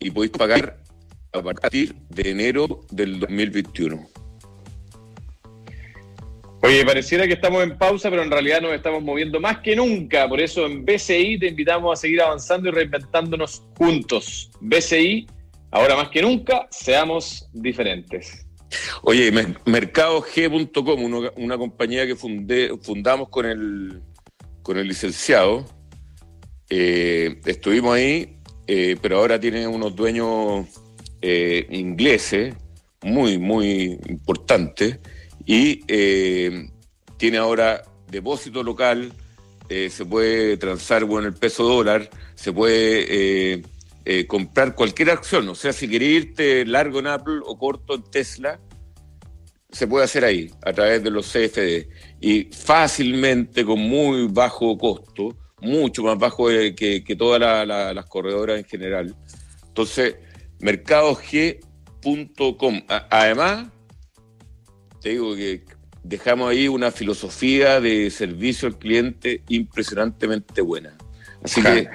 y 0.00 0.10
podéis 0.10 0.32
pagar 0.32 0.82
a 1.32 1.42
partir 1.42 1.94
de 2.10 2.30
enero 2.30 2.80
del 2.90 3.20
2021. 3.20 4.08
Oye, 6.64 6.82
pareciera 6.82 7.26
que 7.26 7.34
estamos 7.34 7.62
en 7.62 7.76
pausa, 7.76 8.08
pero 8.08 8.22
en 8.22 8.30
realidad 8.30 8.62
nos 8.62 8.72
estamos 8.72 9.02
moviendo 9.02 9.38
más 9.38 9.58
que 9.58 9.76
nunca. 9.76 10.26
Por 10.26 10.40
eso 10.40 10.64
en 10.64 10.82
BCI 10.82 11.38
te 11.38 11.48
invitamos 11.48 11.92
a 11.92 12.00
seguir 12.00 12.22
avanzando 12.22 12.70
y 12.70 12.72
reinventándonos 12.72 13.62
juntos. 13.76 14.50
BCI, 14.62 15.26
ahora 15.70 15.94
más 15.94 16.08
que 16.08 16.22
nunca, 16.22 16.66
seamos 16.70 17.50
diferentes. 17.52 18.46
Oye, 19.02 19.30
mercadog.com, 19.66 21.30
una, 21.36 21.58
compañía 21.58 22.06
que 22.06 22.16
fundé, 22.16 22.70
fundamos 22.80 23.28
con 23.28 23.44
el, 23.44 24.00
con 24.62 24.78
el 24.78 24.88
licenciado. 24.88 25.66
Eh, 26.70 27.42
estuvimos 27.44 27.94
ahí, 27.94 28.38
eh, 28.66 28.96
pero 29.02 29.18
ahora 29.18 29.38
tiene 29.38 29.66
unos 29.66 29.94
dueños 29.94 30.66
eh, 31.20 31.66
ingleses 31.68 32.54
muy, 33.02 33.36
muy 33.36 33.98
importantes 34.08 34.98
y 35.46 35.82
eh, 35.88 36.70
tiene 37.16 37.38
ahora 37.38 37.82
depósito 38.10 38.62
local, 38.62 39.12
eh, 39.68 39.88
se 39.90 40.04
puede 40.04 40.56
transar 40.56 41.04
bueno, 41.04 41.28
el 41.28 41.34
peso 41.34 41.64
dólar, 41.64 42.08
se 42.34 42.52
puede 42.52 43.62
eh, 44.04 44.26
comprar 44.26 44.74
cualquier 44.74 45.10
acción, 45.10 45.48
o 45.48 45.54
sea, 45.54 45.72
si 45.72 45.88
quieres 45.88 46.08
irte 46.08 46.66
largo 46.66 46.98
en 46.98 47.06
Apple 47.06 47.40
o 47.44 47.58
corto 47.58 47.94
en 47.94 48.02
Tesla, 48.04 48.60
se 49.70 49.86
puede 49.86 50.04
hacer 50.04 50.24
ahí, 50.24 50.50
a 50.64 50.72
través 50.72 51.02
de 51.02 51.10
los 51.10 51.32
CFD, 51.32 51.88
y 52.20 52.44
fácilmente, 52.44 53.64
con 53.64 53.80
muy 53.80 54.28
bajo 54.28 54.78
costo, 54.78 55.36
mucho 55.60 56.04
más 56.04 56.18
bajo 56.18 56.48
que, 56.48 57.02
que 57.04 57.16
todas 57.16 57.66
las 57.66 58.06
corredoras 58.06 58.58
en 58.58 58.64
general. 58.64 59.16
Entonces, 59.66 60.14
mercadog.com. 60.60 62.82
Además, 63.10 63.66
te 65.04 65.10
digo 65.10 65.36
que 65.36 65.60
dejamos 66.02 66.50
ahí 66.50 66.66
una 66.66 66.90
filosofía 66.90 67.78
de 67.78 68.08
servicio 68.08 68.66
al 68.66 68.78
cliente 68.78 69.42
impresionantemente 69.48 70.62
buena. 70.62 70.96
Así 71.42 71.62
que 71.62 71.90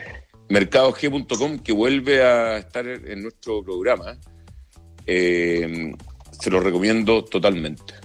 mercadog.com, 0.48 1.58
que 1.58 1.72
vuelve 1.72 2.22
a 2.24 2.60
estar 2.60 2.88
en 2.88 3.24
nuestro 3.24 3.64
programa, 3.64 4.16
eh, 5.08 5.92
se 6.40 6.52
lo 6.52 6.60
recomiendo 6.60 7.26
totalmente. 7.26 7.96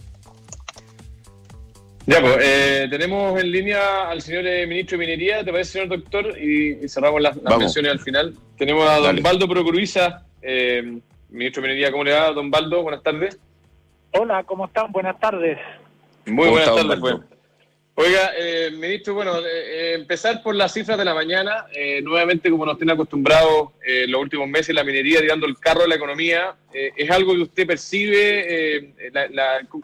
Ya, 2.07 2.23
pues, 2.23 2.39
eh, 2.41 2.87
tenemos 2.91 3.39
en 3.39 3.53
línea 3.53 4.09
al 4.09 4.23
señor 4.23 4.47
eh, 4.47 4.67
ministro 4.67 4.97
de 4.97 5.05
Minería, 5.05 5.45
¿te 5.45 5.53
parece, 5.53 5.73
señor 5.73 5.89
doctor? 5.89 6.39
Y, 6.39 6.89
cerramos 6.89 7.21
las, 7.21 7.37
menciones 7.59 7.93
al 7.93 8.01
final. 8.01 8.35
Tenemos 8.57 8.89
a 8.89 9.01
don 9.01 9.23
Baldo 9.23 9.47
Procuruiza, 9.47 10.25
ministro 11.29 11.61
de 11.61 11.69
Minería, 11.69 11.93
¿cómo 11.93 12.05
le 12.05 12.13
va, 12.15 12.33
don 12.33 12.51
Baldo? 12.51 12.83
Buenas 12.83 13.03
tardes. 13.03 13.39
Hola, 14.17 14.45
¿cómo 14.45 14.67
están? 14.67 14.93
Buenas 14.93 15.19
tardes. 15.19 15.59
Muy 16.27 16.49
buenas 16.49 16.73
tardes, 16.75 17.01
pues. 17.01 17.17
Oiga, 17.97 18.31
eh, 18.37 18.71
ministro, 18.73 19.15
bueno, 19.15 19.39
eh, 19.39 19.43
eh, 19.45 19.95
empezar 19.95 20.41
por 20.43 20.55
las 20.55 20.73
cifras 20.73 20.99
de 20.99 21.05
la 21.05 21.15
mañana. 21.15 21.67
nuevamente, 22.03 22.49
como 22.51 22.65
nos 22.65 22.77
tiene 22.77 22.93
acostumbrados 22.93 23.71
los 24.09 24.21
últimos 24.21 24.49
meses, 24.49 24.75
la 24.75 24.85
minería 24.85 25.21
tirando 25.21 25.47
el 25.47 25.59
carro 25.59 25.83
de 25.83 25.89
la 25.89 25.95
economía. 25.97 26.55
¿Es 26.73 27.11
algo 27.11 27.35
que 27.35 27.43
usted 27.43 27.67
percibe? 27.67 28.95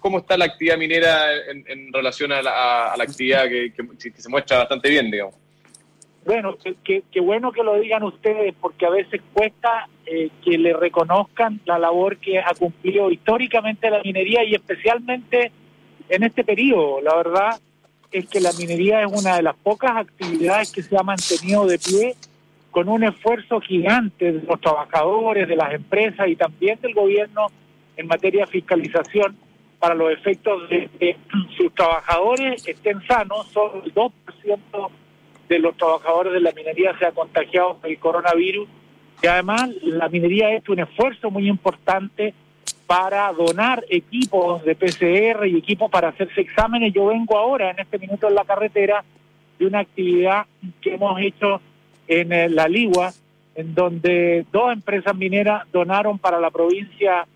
¿Cómo 0.00 0.18
está 0.18 0.36
la 0.36 0.44
actividad 0.44 0.78
minera 0.78 1.34
en, 1.48 1.92
relación 1.92 2.32
a 2.32 2.42
la, 2.42 2.92
actividad 2.92 3.48
que, 3.48 3.72
se 4.16 4.28
muestra 4.28 4.58
bastante 4.58 4.90
bien, 4.90 5.10
digamos? 5.10 5.34
Bueno, 6.24 6.56
qué 6.84 7.20
bueno 7.20 7.50
que 7.50 7.64
lo 7.64 7.80
digan 7.80 8.04
ustedes, 8.04 8.54
porque 8.60 8.86
a 8.86 8.90
veces 8.90 9.20
cuesta 9.32 9.88
eh, 10.12 10.28
que 10.44 10.58
le 10.58 10.72
reconozcan 10.72 11.60
la 11.66 11.78
labor 11.78 12.16
que 12.16 12.40
ha 12.40 12.52
cumplido 12.58 13.12
históricamente 13.12 13.88
la 13.88 14.02
minería 14.02 14.42
y 14.42 14.56
especialmente 14.56 15.52
en 16.08 16.24
este 16.24 16.42
periodo. 16.42 17.00
La 17.00 17.14
verdad 17.14 17.60
es 18.10 18.28
que 18.28 18.40
la 18.40 18.52
minería 18.54 19.02
es 19.02 19.06
una 19.06 19.36
de 19.36 19.42
las 19.42 19.54
pocas 19.54 19.92
actividades 19.96 20.72
que 20.72 20.82
se 20.82 20.96
ha 20.96 21.04
mantenido 21.04 21.64
de 21.64 21.78
pie 21.78 22.16
con 22.72 22.88
un 22.88 23.04
esfuerzo 23.04 23.60
gigante 23.60 24.32
de 24.32 24.42
los 24.42 24.60
trabajadores, 24.60 25.46
de 25.46 25.54
las 25.54 25.72
empresas 25.74 26.26
y 26.26 26.34
también 26.34 26.80
del 26.80 26.92
gobierno 26.92 27.46
en 27.96 28.08
materia 28.08 28.46
de 28.46 28.50
fiscalización 28.50 29.36
para 29.78 29.94
los 29.94 30.10
efectos 30.10 30.68
de 30.70 30.90
que 30.98 31.16
sus 31.56 31.72
trabajadores 31.72 32.66
estén 32.66 33.00
sanos. 33.06 33.46
Solo 33.52 33.84
el 33.84 33.94
2% 33.94 34.90
de 35.48 35.58
los 35.60 35.76
trabajadores 35.76 36.32
de 36.32 36.40
la 36.40 36.50
minería 36.50 36.98
se 36.98 37.06
ha 37.06 37.12
contagiado 37.12 37.76
por 37.76 37.88
el 37.88 37.98
coronavirus 38.00 38.68
y 39.22 39.26
además 39.26 39.70
la 39.82 40.08
minería 40.08 40.48
ha 40.48 40.56
hecho 40.56 40.72
un 40.72 40.80
esfuerzo 40.80 41.30
muy 41.30 41.48
importante 41.48 42.34
para 42.86 43.32
donar 43.32 43.84
equipos 43.88 44.64
de 44.64 44.74
PCR 44.74 45.46
y 45.46 45.56
equipos 45.56 45.90
para 45.90 46.08
hacerse 46.08 46.40
exámenes. 46.40 46.92
Yo 46.92 47.06
vengo 47.06 47.36
ahora, 47.36 47.70
en 47.70 47.78
este 47.78 47.98
minuto 47.98 48.28
en 48.28 48.34
la 48.34 48.44
carretera, 48.44 49.04
de 49.58 49.66
una 49.66 49.80
actividad 49.80 50.46
que 50.80 50.94
hemos 50.94 51.20
hecho 51.20 51.60
en 52.08 52.32
eh, 52.32 52.48
La 52.48 52.66
Ligua, 52.66 53.12
en 53.54 53.74
donde 53.74 54.46
dos 54.50 54.72
empresas 54.72 55.14
mineras 55.14 55.64
donaron 55.70 56.18
para 56.18 56.40
la 56.40 56.50
provincia 56.50 57.26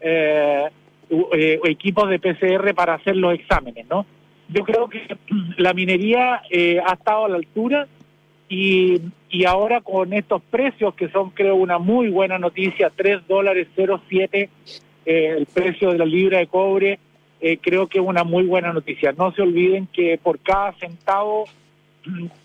eh, 0.00 0.68
eh, 1.10 1.60
equipos 1.64 2.08
de 2.08 2.18
PCR 2.18 2.74
para 2.74 2.94
hacer 2.94 3.16
los 3.16 3.34
exámenes, 3.34 3.86
¿no? 3.88 4.06
Yo 4.48 4.64
creo 4.64 4.88
que 4.88 5.16
la 5.58 5.74
minería 5.74 6.42
ha 6.86 6.92
estado 6.92 7.26
a 7.26 7.28
la 7.28 7.36
altura 7.36 7.86
y, 8.54 9.02
y 9.30 9.44
ahora 9.46 9.80
con 9.80 10.12
estos 10.12 10.40
precios 10.42 10.94
que 10.94 11.08
son 11.08 11.30
creo 11.30 11.56
una 11.56 11.78
muy 11.78 12.08
buena 12.08 12.38
noticia, 12.38 12.92
3 12.94 13.26
dólares 13.26 13.66
07 13.76 14.48
eh, 15.06 15.34
el 15.36 15.46
precio 15.46 15.90
de 15.90 15.98
la 15.98 16.04
libra 16.04 16.38
de 16.38 16.46
cobre, 16.46 16.98
eh, 17.40 17.58
creo 17.60 17.88
que 17.88 17.98
es 17.98 18.04
una 18.04 18.22
muy 18.22 18.44
buena 18.44 18.72
noticia. 18.72 19.12
No 19.12 19.32
se 19.32 19.42
olviden 19.42 19.88
que 19.92 20.18
por 20.22 20.38
cada 20.38 20.72
centavo 20.74 21.44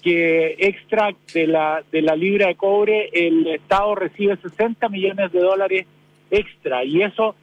que 0.01 0.55
extra 0.57 1.13
de 1.33 1.45
la, 1.45 1.83
de 1.91 2.01
la 2.01 2.15
libra 2.15 2.47
de 2.47 2.55
cobre, 2.55 3.09
el 3.13 3.45
Estado 3.47 3.93
recibe 3.93 4.37
60 4.37 4.89
millones 4.89 5.31
de 5.31 5.39
dólares 5.39 5.85
extra 6.31 6.83
y 6.83 7.01
eso 7.03 7.35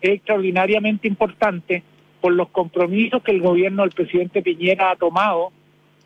es 0.00 0.10
extraordinariamente 0.10 1.08
importante 1.08 1.82
por 2.20 2.32
los 2.32 2.48
compromisos 2.50 3.22
que 3.22 3.32
el 3.32 3.40
gobierno 3.40 3.82
del 3.82 3.92
presidente 3.92 4.42
Piñera 4.42 4.92
ha 4.92 4.96
tomado 4.96 5.50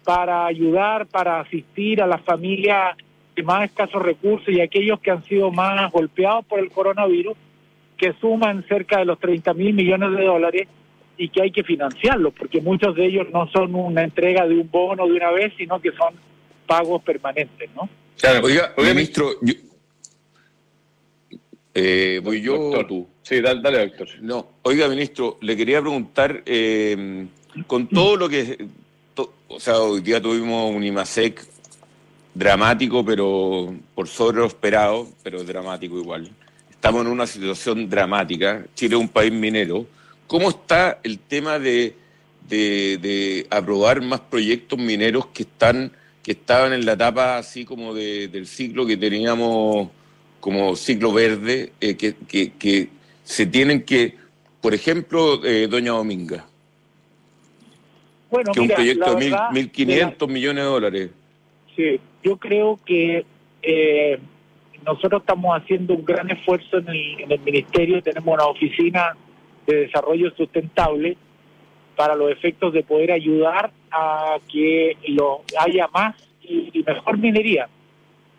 para 0.06 0.46
ayudar, 0.46 1.06
para 1.06 1.40
asistir 1.40 2.00
a 2.00 2.06
las 2.06 2.22
familias 2.22 2.96
de 3.34 3.42
más 3.42 3.64
escasos 3.64 4.00
recursos 4.00 4.48
y 4.48 4.60
aquellos 4.60 5.00
que 5.00 5.10
han 5.10 5.24
sido 5.24 5.50
más 5.50 5.90
golpeados 5.90 6.46
por 6.46 6.60
el 6.60 6.70
coronavirus, 6.70 7.36
que 7.98 8.12
suman 8.20 8.64
cerca 8.68 9.00
de 9.00 9.04
los 9.04 9.18
30 9.18 9.52
mil 9.54 9.74
millones 9.74 10.16
de 10.16 10.24
dólares 10.24 10.68
y 11.18 11.28
que 11.28 11.42
hay 11.42 11.50
que 11.50 11.64
financiarlos, 11.64 12.32
porque 12.34 12.60
muchos 12.60 12.94
de 12.94 13.04
ellos 13.04 13.26
no 13.32 13.48
son 13.48 13.74
una 13.74 14.04
entrega 14.04 14.46
de 14.46 14.54
un 14.54 14.70
bono 14.70 15.06
de 15.06 15.12
una 15.12 15.32
vez, 15.32 15.52
sino 15.58 15.80
que 15.80 15.90
son 15.90 16.14
pagos 16.68 17.02
permanentes, 17.02 17.68
¿no? 17.74 17.88
Claro, 18.16 18.46
oiga, 18.46 18.74
ministro, 18.78 19.30
eh, 21.74 22.20
voy 22.22 22.40
yo 22.40 22.86
tú. 22.86 23.08
Sí, 23.22 23.40
dale, 23.40 23.60
dale, 23.60 23.88
doctor. 23.88 24.08
No, 24.20 24.52
oiga, 24.62 24.88
ministro, 24.88 25.36
le 25.40 25.56
quería 25.56 25.80
preguntar, 25.80 26.42
eh, 26.46 27.26
con 27.66 27.88
todo 27.88 28.16
lo 28.16 28.28
que, 28.28 28.56
o 29.48 29.60
sea, 29.60 29.78
hoy 29.78 30.00
día 30.00 30.20
tuvimos 30.20 30.74
un 30.74 30.82
IMASEC 30.84 31.46
dramático, 32.34 33.04
pero 33.04 33.74
por 33.94 34.08
sobre 34.08 34.38
lo 34.38 34.46
esperado, 34.46 35.08
pero 35.22 35.42
dramático 35.42 35.98
igual. 35.98 36.30
Estamos 36.70 37.02
en 37.02 37.08
una 37.08 37.26
situación 37.26 37.88
dramática. 37.88 38.64
Chile 38.74 38.96
es 38.96 39.00
un 39.00 39.08
país 39.08 39.32
minero. 39.32 39.86
¿Cómo 40.26 40.50
está 40.50 41.00
el 41.02 41.18
tema 41.18 41.58
de, 41.58 41.96
de, 42.48 43.46
aprobar 43.50 44.02
más 44.02 44.20
proyectos 44.20 44.78
mineros 44.78 45.26
que 45.26 45.42
están 45.44 45.92
que 46.22 46.32
estaban 46.32 46.72
en 46.72 46.84
la 46.84 46.94
etapa 46.94 47.38
así 47.38 47.64
como 47.64 47.94
del 47.94 48.46
ciclo 48.48 48.84
que 48.84 48.96
teníamos 48.96 49.88
como 50.40 50.76
ciclo 50.76 51.12
verde, 51.12 51.72
eh, 51.80 51.96
que, 51.96 52.14
que, 52.58 52.88
se 53.24 53.46
tienen 53.46 53.82
que, 53.82 54.16
por 54.60 54.74
ejemplo, 54.74 55.44
eh, 55.44 55.66
Doña 55.68 55.92
Dominga, 55.92 56.46
bueno, 58.30 58.52
que 58.52 58.60
es 58.60 58.68
un 58.68 58.74
proyecto 58.74 59.14
de 59.14 59.30
1.500 59.30 60.28
millones 60.28 60.64
de 60.64 60.70
dólares. 60.70 61.10
Sí, 61.74 62.00
yo 62.22 62.36
creo 62.36 62.78
que 62.84 63.24
eh, 63.62 64.18
nosotros 64.84 65.22
estamos 65.22 65.56
haciendo 65.56 65.94
un 65.94 66.04
gran 66.04 66.30
esfuerzo 66.30 66.78
en 66.78 66.88
el, 66.88 67.20
en 67.20 67.32
el 67.32 67.40
Ministerio, 67.40 68.02
tenemos 68.02 68.34
una 68.34 68.46
oficina 68.46 69.16
de 69.66 69.86
desarrollo 69.86 70.30
sustentable 70.36 71.16
para 71.96 72.14
los 72.14 72.30
efectos 72.30 72.72
de 72.72 72.82
poder 72.82 73.10
ayudar 73.10 73.72
a 73.90 74.36
que 74.50 74.96
lo 75.08 75.42
haya 75.58 75.88
más 75.88 76.14
y, 76.42 76.84
mejor 76.86 77.18
minería. 77.18 77.68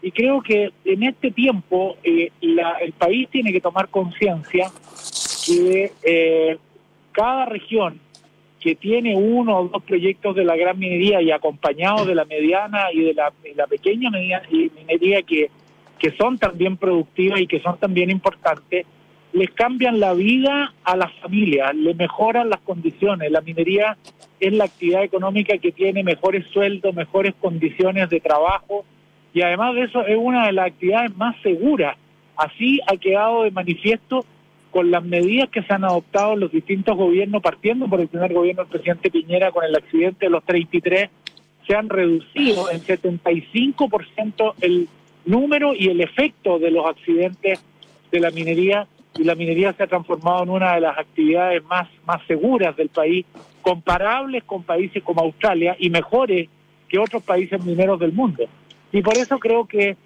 Y 0.01 0.11
creo 0.11 0.41
que 0.41 0.71
en 0.85 1.03
este 1.03 1.31
tiempo 1.31 1.97
eh, 2.03 2.31
el 2.39 2.93
país 2.93 3.27
tiene 3.29 3.51
que 3.51 3.59
tomar 3.59 3.89
conciencia 3.89 4.71
que 5.45 5.91
eh, 6.03 6.57
cada 7.11 7.45
región 7.45 7.99
que 8.59 8.75
tiene 8.75 9.15
uno 9.15 9.57
o 9.57 9.67
dos 9.67 9.83
proyectos 9.83 10.35
de 10.35 10.43
la 10.43 10.55
gran 10.55 10.77
minería 10.79 11.21
y 11.21 11.31
acompañado 11.31 12.05
de 12.05 12.15
la 12.15 12.25
mediana 12.25 12.91
y 12.91 13.01
de 13.01 13.13
la, 13.13 13.67
pequeña 13.67 14.09
minería 14.09 15.21
que, 15.21 15.49
que 15.99 16.11
son 16.17 16.37
también 16.37 16.77
productivas 16.77 17.39
y 17.39 17.47
que 17.47 17.59
son 17.61 17.77
también 17.77 18.09
importantes, 18.09 18.85
les 19.33 19.51
cambian 19.51 19.99
la 19.99 20.13
vida 20.13 20.73
a 20.83 20.95
las 20.95 21.13
familias, 21.19 21.75
les 21.75 21.95
mejoran 21.95 22.49
las 22.49 22.59
condiciones. 22.61 23.31
La 23.31 23.41
minería 23.41 23.97
es 24.39 24.53
la 24.53 24.65
actividad 24.65 25.03
económica 25.03 25.57
que 25.57 25.71
tiene 25.71 26.03
mejores 26.03 26.45
sueldos, 26.47 26.95
mejores 26.95 27.33
condiciones 27.39 28.09
de 28.09 28.19
trabajo 28.19 28.85
y 29.33 29.41
además 29.41 29.75
de 29.75 29.83
eso 29.83 30.05
es 30.05 30.17
una 30.17 30.47
de 30.47 30.53
las 30.53 30.67
actividades 30.67 31.15
más 31.15 31.35
seguras. 31.41 31.97
Así 32.35 32.79
ha 32.87 32.97
quedado 32.97 33.43
de 33.43 33.51
manifiesto 33.51 34.25
con 34.71 34.91
las 34.91 35.03
medidas 35.03 35.49
que 35.49 35.63
se 35.63 35.73
han 35.73 35.83
adoptado 35.83 36.35
los 36.35 36.51
distintos 36.51 36.95
gobiernos, 36.95 37.41
partiendo 37.41 37.87
por 37.87 38.01
el 38.01 38.07
primer 38.07 38.33
gobierno 38.33 38.63
del 38.63 38.71
presidente 38.71 39.09
Piñera 39.09 39.51
con 39.51 39.63
el 39.63 39.75
accidente 39.75 40.25
de 40.25 40.29
los 40.29 40.43
33, 40.43 41.09
se 41.65 41.75
han 41.75 41.89
reducido 41.89 42.71
en 42.71 42.81
75% 42.81 44.53
el 44.61 44.87
número 45.25 45.73
y 45.73 45.89
el 45.89 46.01
efecto 46.01 46.59
de 46.59 46.71
los 46.71 46.85
accidentes 46.85 47.63
de 48.11 48.19
la 48.19 48.31
minería 48.31 48.87
y 49.17 49.23
la 49.23 49.35
minería 49.35 49.73
se 49.73 49.83
ha 49.83 49.87
transformado 49.87 50.43
en 50.43 50.49
una 50.49 50.75
de 50.75 50.81
las 50.81 50.97
actividades 50.97 51.63
más, 51.65 51.87
seguras 52.27 52.75
del 52.75 52.89
país, 52.89 53.25
comparables 53.61 54.43
con 54.43 54.63
países 54.63 55.03
como 55.03 55.21
Australia 55.21 55.75
y 55.79 55.89
mejores 55.89 56.49
que 56.87 56.99
otros 56.99 57.23
países 57.23 57.63
mineros 57.65 57.99
del 57.99 58.13
mundo. 58.13 58.43
Y 58.91 59.01
por 59.01 59.17
eso 59.17 59.39
creo 59.39 59.65
que 59.65 59.97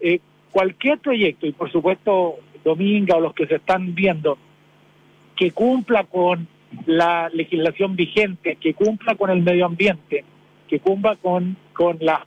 eh, 0.00 0.20
cualquier 0.52 0.98
proyecto, 0.98 1.46
y 1.46 1.52
por 1.52 1.70
supuesto 1.70 2.36
Dominga 2.64 3.16
o 3.16 3.20
los 3.20 3.34
que 3.34 3.46
se 3.46 3.56
están 3.56 3.94
viendo, 3.94 4.38
que 5.36 5.52
cumpla 5.52 6.04
con 6.04 6.46
la 6.86 7.28
legislación 7.32 7.96
vigente, 7.96 8.56
que 8.56 8.74
cumpla 8.74 9.14
con 9.14 9.30
el 9.30 9.42
medio 9.42 9.66
ambiente, 9.66 10.24
que 10.68 10.78
cumpla 10.78 11.16
con, 11.16 11.56
con 11.72 11.98
las, 12.00 12.20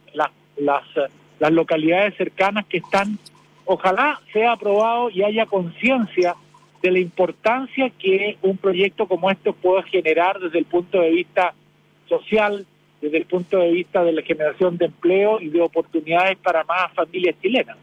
las 0.58 1.52
localidades 1.52 2.16
cercanas 2.16 2.66
que 2.66 2.78
están 2.78 3.18
ojalá 3.66 4.20
sea 4.32 4.54
aprobado 4.54 5.10
y 5.10 5.24
haya 5.24 5.46
conciencia 5.46 6.36
de 6.82 6.92
la 6.92 7.00
importancia 7.00 7.90
que 7.92 8.38
un 8.42 8.58
proyecto 8.58 9.08
como 9.08 9.32
este 9.32 9.54
puede 9.54 9.84
generar 9.84 10.40
desde 10.40 10.60
el 10.60 10.66
punto 10.66 11.00
de 11.00 11.12
vista 11.12 11.54
social, 12.10 12.66
desde 13.02 13.18
el 13.18 13.26
punto 13.26 13.58
de 13.58 13.72
vista 13.72 14.04
de 14.04 14.12
la 14.12 14.22
generación 14.22 14.78
de 14.78 14.86
empleo 14.86 15.40
y 15.40 15.50
de 15.50 15.62
oportunidades 15.62 16.38
para 16.38 16.64
más 16.66 16.92
familias 16.94 17.36
chilenas. 17.42 17.78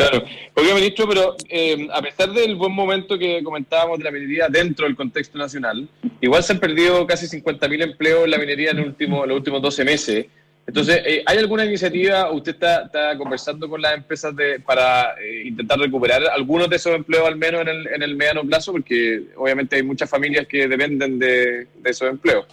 Claro, 0.00 0.24
oiga 0.54 0.74
ministro, 0.74 1.06
pero 1.06 1.36
eh, 1.50 1.86
a 1.92 2.00
pesar 2.00 2.30
del 2.30 2.56
buen 2.56 2.72
momento 2.72 3.18
que 3.18 3.42
comentábamos 3.44 3.98
de 3.98 4.04
la 4.04 4.10
minería 4.10 4.48
dentro 4.48 4.86
del 4.86 4.96
contexto 4.96 5.36
nacional, 5.36 5.86
igual 6.22 6.42
se 6.42 6.54
han 6.54 6.58
perdido 6.58 7.06
casi 7.06 7.26
50.000 7.26 7.82
empleos 7.82 8.24
en 8.24 8.30
la 8.30 8.38
minería 8.38 8.70
en, 8.70 8.78
los 8.78 9.36
últimos 9.36 9.60
12 9.60 9.84
meses. 9.84 10.26
Entonces, 10.66 11.02
eh, 11.04 11.22
¿hay 11.26 11.36
alguna 11.36 11.66
iniciativa, 11.66 12.30
usted 12.30 12.52
está, 12.52 13.18
conversando 13.18 13.68
con 13.68 13.82
las 13.82 13.94
empresas 13.94 14.34
de, 14.34 14.60
para 14.60 15.20
eh, 15.20 15.42
intentar 15.48 15.78
recuperar 15.78 16.22
algunos 16.34 16.70
de 16.70 16.76
esos 16.76 16.94
empleos 16.94 17.26
al 17.28 17.36
menos 17.36 17.60
en 17.60 17.68
el, 17.68 17.86
en 17.88 18.02
el 18.02 18.16
mediano 18.16 18.42
plazo? 18.42 18.72
Porque 18.72 19.24
obviamente 19.36 19.76
hay 19.76 19.82
muchas 19.82 20.08
familias 20.08 20.46
que 20.46 20.66
dependen 20.66 21.18
de, 21.18 21.66
esos 21.84 22.08
empleos. 22.08 22.46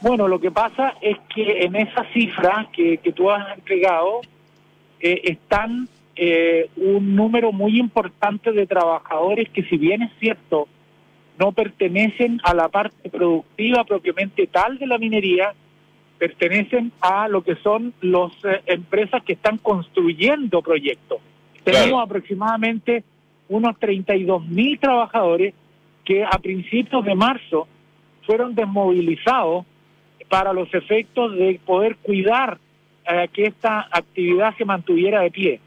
Bueno, 0.00 0.28
lo 0.28 0.40
que 0.40 0.52
pasa 0.52 0.94
es 1.00 1.16
que 1.34 1.64
en 1.64 1.74
esa 1.74 2.04
cifra 2.12 2.68
que, 2.72 2.98
que 2.98 3.10
tú 3.10 3.32
has 3.32 3.52
entregado 3.58 4.20
están 5.00 5.88
un 6.76 7.16
número 7.16 7.52
muy 7.52 7.78
importante 7.78 8.52
de 8.52 8.66
trabajadores 8.66 9.48
que 9.50 9.64
si 9.64 9.76
bien 9.76 10.02
es 10.02 10.12
cierto, 10.20 10.68
no 11.38 11.52
pertenecen 11.52 12.40
a 12.44 12.54
la 12.54 12.68
parte 12.68 13.08
productiva 13.10 13.84
propiamente 13.84 14.46
tal 14.46 14.78
de 14.78 14.86
la 14.86 14.98
minería, 14.98 15.54
pertenecen 16.18 16.92
a 17.00 17.26
lo 17.26 17.42
que 17.42 17.56
son 17.56 17.94
las 18.00 18.32
eh, 18.44 18.62
empresas 18.66 19.22
que 19.24 19.32
están 19.32 19.58
construyendo 19.58 20.62
proyectos. 20.62 21.18
Tenemos 21.64 22.00
aproximadamente 22.00 23.02
unos 23.48 23.76
32 23.78 24.46
mil 24.46 24.78
trabajadores 24.78 25.54
que 26.04 26.24
a 26.24 26.38
principios 26.38 27.04
de 27.04 27.14
marzo 27.14 27.66
fueron 28.24 28.54
desmovilizados 28.54 29.64
para 30.28 30.52
los 30.52 30.72
efectos 30.74 31.34
de 31.34 31.60
poder 31.64 31.96
cuidar 31.96 32.58
eh, 33.04 33.28
que 33.32 33.46
esta 33.46 33.88
actividad 33.90 34.54
se 34.56 34.64
mantuviera 34.64 35.22
de 35.22 35.30
pie. 35.30 35.60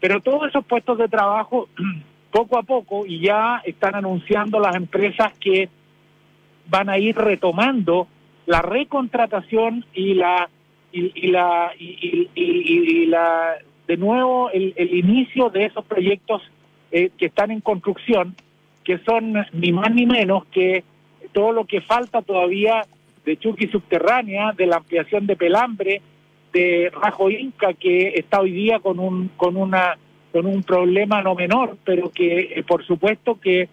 Pero 0.00 0.20
todos 0.20 0.48
esos 0.48 0.64
puestos 0.64 0.98
de 0.98 1.08
trabajo, 1.08 1.68
poco 2.30 2.58
a 2.58 2.62
poco, 2.62 3.06
y 3.06 3.20
ya 3.20 3.62
están 3.64 3.94
anunciando 3.94 4.60
las 4.60 4.76
empresas 4.76 5.32
que 5.38 5.68
van 6.68 6.88
a 6.88 6.98
ir 6.98 7.16
retomando 7.16 8.08
la 8.46 8.62
recontratación 8.62 9.84
y 9.94 10.14
la 10.14 10.48
y, 10.90 11.28
la 11.28 11.72
y, 11.78 13.06
la 13.06 13.56
de 13.86 13.96
nuevo 13.98 14.50
el, 14.50 14.72
inicio 14.78 15.50
de 15.50 15.66
esos 15.66 15.84
proyectos 15.84 16.42
eh, 16.90 17.10
que 17.18 17.26
están 17.26 17.50
en 17.50 17.60
construcción 17.60 18.34
que 18.84 18.98
son 18.98 19.34
ni 19.52 19.70
más 19.72 19.92
ni 19.92 20.06
menos 20.06 20.46
que 20.46 20.82
todo 21.32 21.52
lo 21.52 21.66
que 21.66 21.82
falta 21.82 22.22
todavía 22.22 22.86
de 23.26 23.36
Chucky 23.36 23.68
subterránea 23.68 24.52
de 24.52 24.66
la 24.66 24.76
ampliación 24.76 25.26
de 25.26 25.36
Pelambre 25.36 26.00
de 26.52 26.90
Rajo 26.92 27.30
Inca 27.30 27.74
que 27.74 28.14
está 28.16 28.40
hoy 28.40 28.52
día 28.52 28.80
con 28.80 28.98
un 28.98 29.28
con 29.36 29.56
una 29.56 29.98
con 30.32 30.46
un 30.46 30.62
problema 30.62 31.22
no 31.22 31.34
menor 31.34 31.76
pero 31.84 32.10
que 32.10 32.52
eh, 32.54 32.64
por 32.66 32.84
supuesto 32.84 33.38
que 33.40 33.68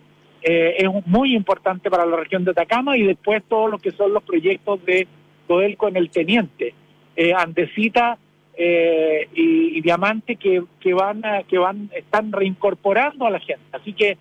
eh, 0.47 0.75
es 0.77 1.07
muy 1.07 1.35
importante 1.35 1.89
para 1.89 2.05
la 2.05 2.17
región 2.17 2.45
de 2.45 2.51
Atacama 2.51 2.95
y 2.95 3.01
después 3.01 3.41
todos 3.49 3.71
lo 3.71 3.79
que 3.79 3.89
son 3.89 4.13
los 4.13 4.21
proyectos 4.21 4.85
de 4.85 5.07
Codelco 5.47 5.87
en 5.87 5.95
el 5.95 6.11
Teniente, 6.11 6.75
eh, 7.15 7.33
Andesita 7.33 8.19
eh, 8.55 9.27
y, 9.33 9.81
Diamante 9.81 10.35
que, 10.35 10.63
que 10.79 10.93
van 10.93 11.23
que 11.47 11.57
van 11.57 11.89
están 11.95 12.31
reincorporando 12.31 13.25
a 13.25 13.31
la 13.31 13.39
gente. 13.39 13.63
Así 13.71 13.93
que 13.93 14.19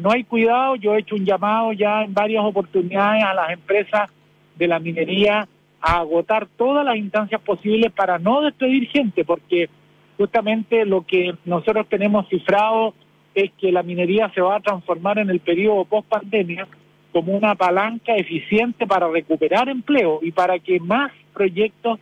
no 0.00 0.10
hay 0.10 0.24
cuidado, 0.24 0.76
yo 0.76 0.94
he 0.94 1.00
hecho 1.00 1.16
un 1.16 1.24
llamado 1.24 1.72
ya 1.72 2.02
en 2.02 2.12
varias 2.12 2.44
oportunidades 2.44 3.24
a 3.24 3.32
las 3.32 3.50
empresas 3.50 4.10
de 4.56 4.68
la 4.68 4.78
minería 4.78 5.48
a 5.80 5.98
agotar 5.98 6.46
todas 6.56 6.84
las 6.84 6.96
instancias 6.96 7.40
posibles 7.40 7.92
para 7.92 8.18
no 8.18 8.42
despedir 8.42 8.88
gente, 8.88 9.24
porque 9.24 9.68
justamente 10.16 10.84
lo 10.84 11.06
que 11.06 11.34
nosotros 11.44 11.86
tenemos 11.88 12.28
cifrado 12.28 12.94
es 13.34 13.50
que 13.58 13.70
la 13.70 13.82
minería 13.82 14.30
se 14.34 14.40
va 14.40 14.56
a 14.56 14.60
transformar 14.60 15.18
en 15.18 15.30
el 15.30 15.40
periodo 15.40 15.84
post 15.84 16.08
pandemia 16.08 16.66
como 17.12 17.32
una 17.32 17.54
palanca 17.54 18.14
eficiente 18.16 18.86
para 18.86 19.08
recuperar 19.08 19.68
empleo 19.68 20.20
y 20.22 20.32
para 20.32 20.58
que 20.58 20.80
más 20.80 21.12
proyectos 21.32 21.98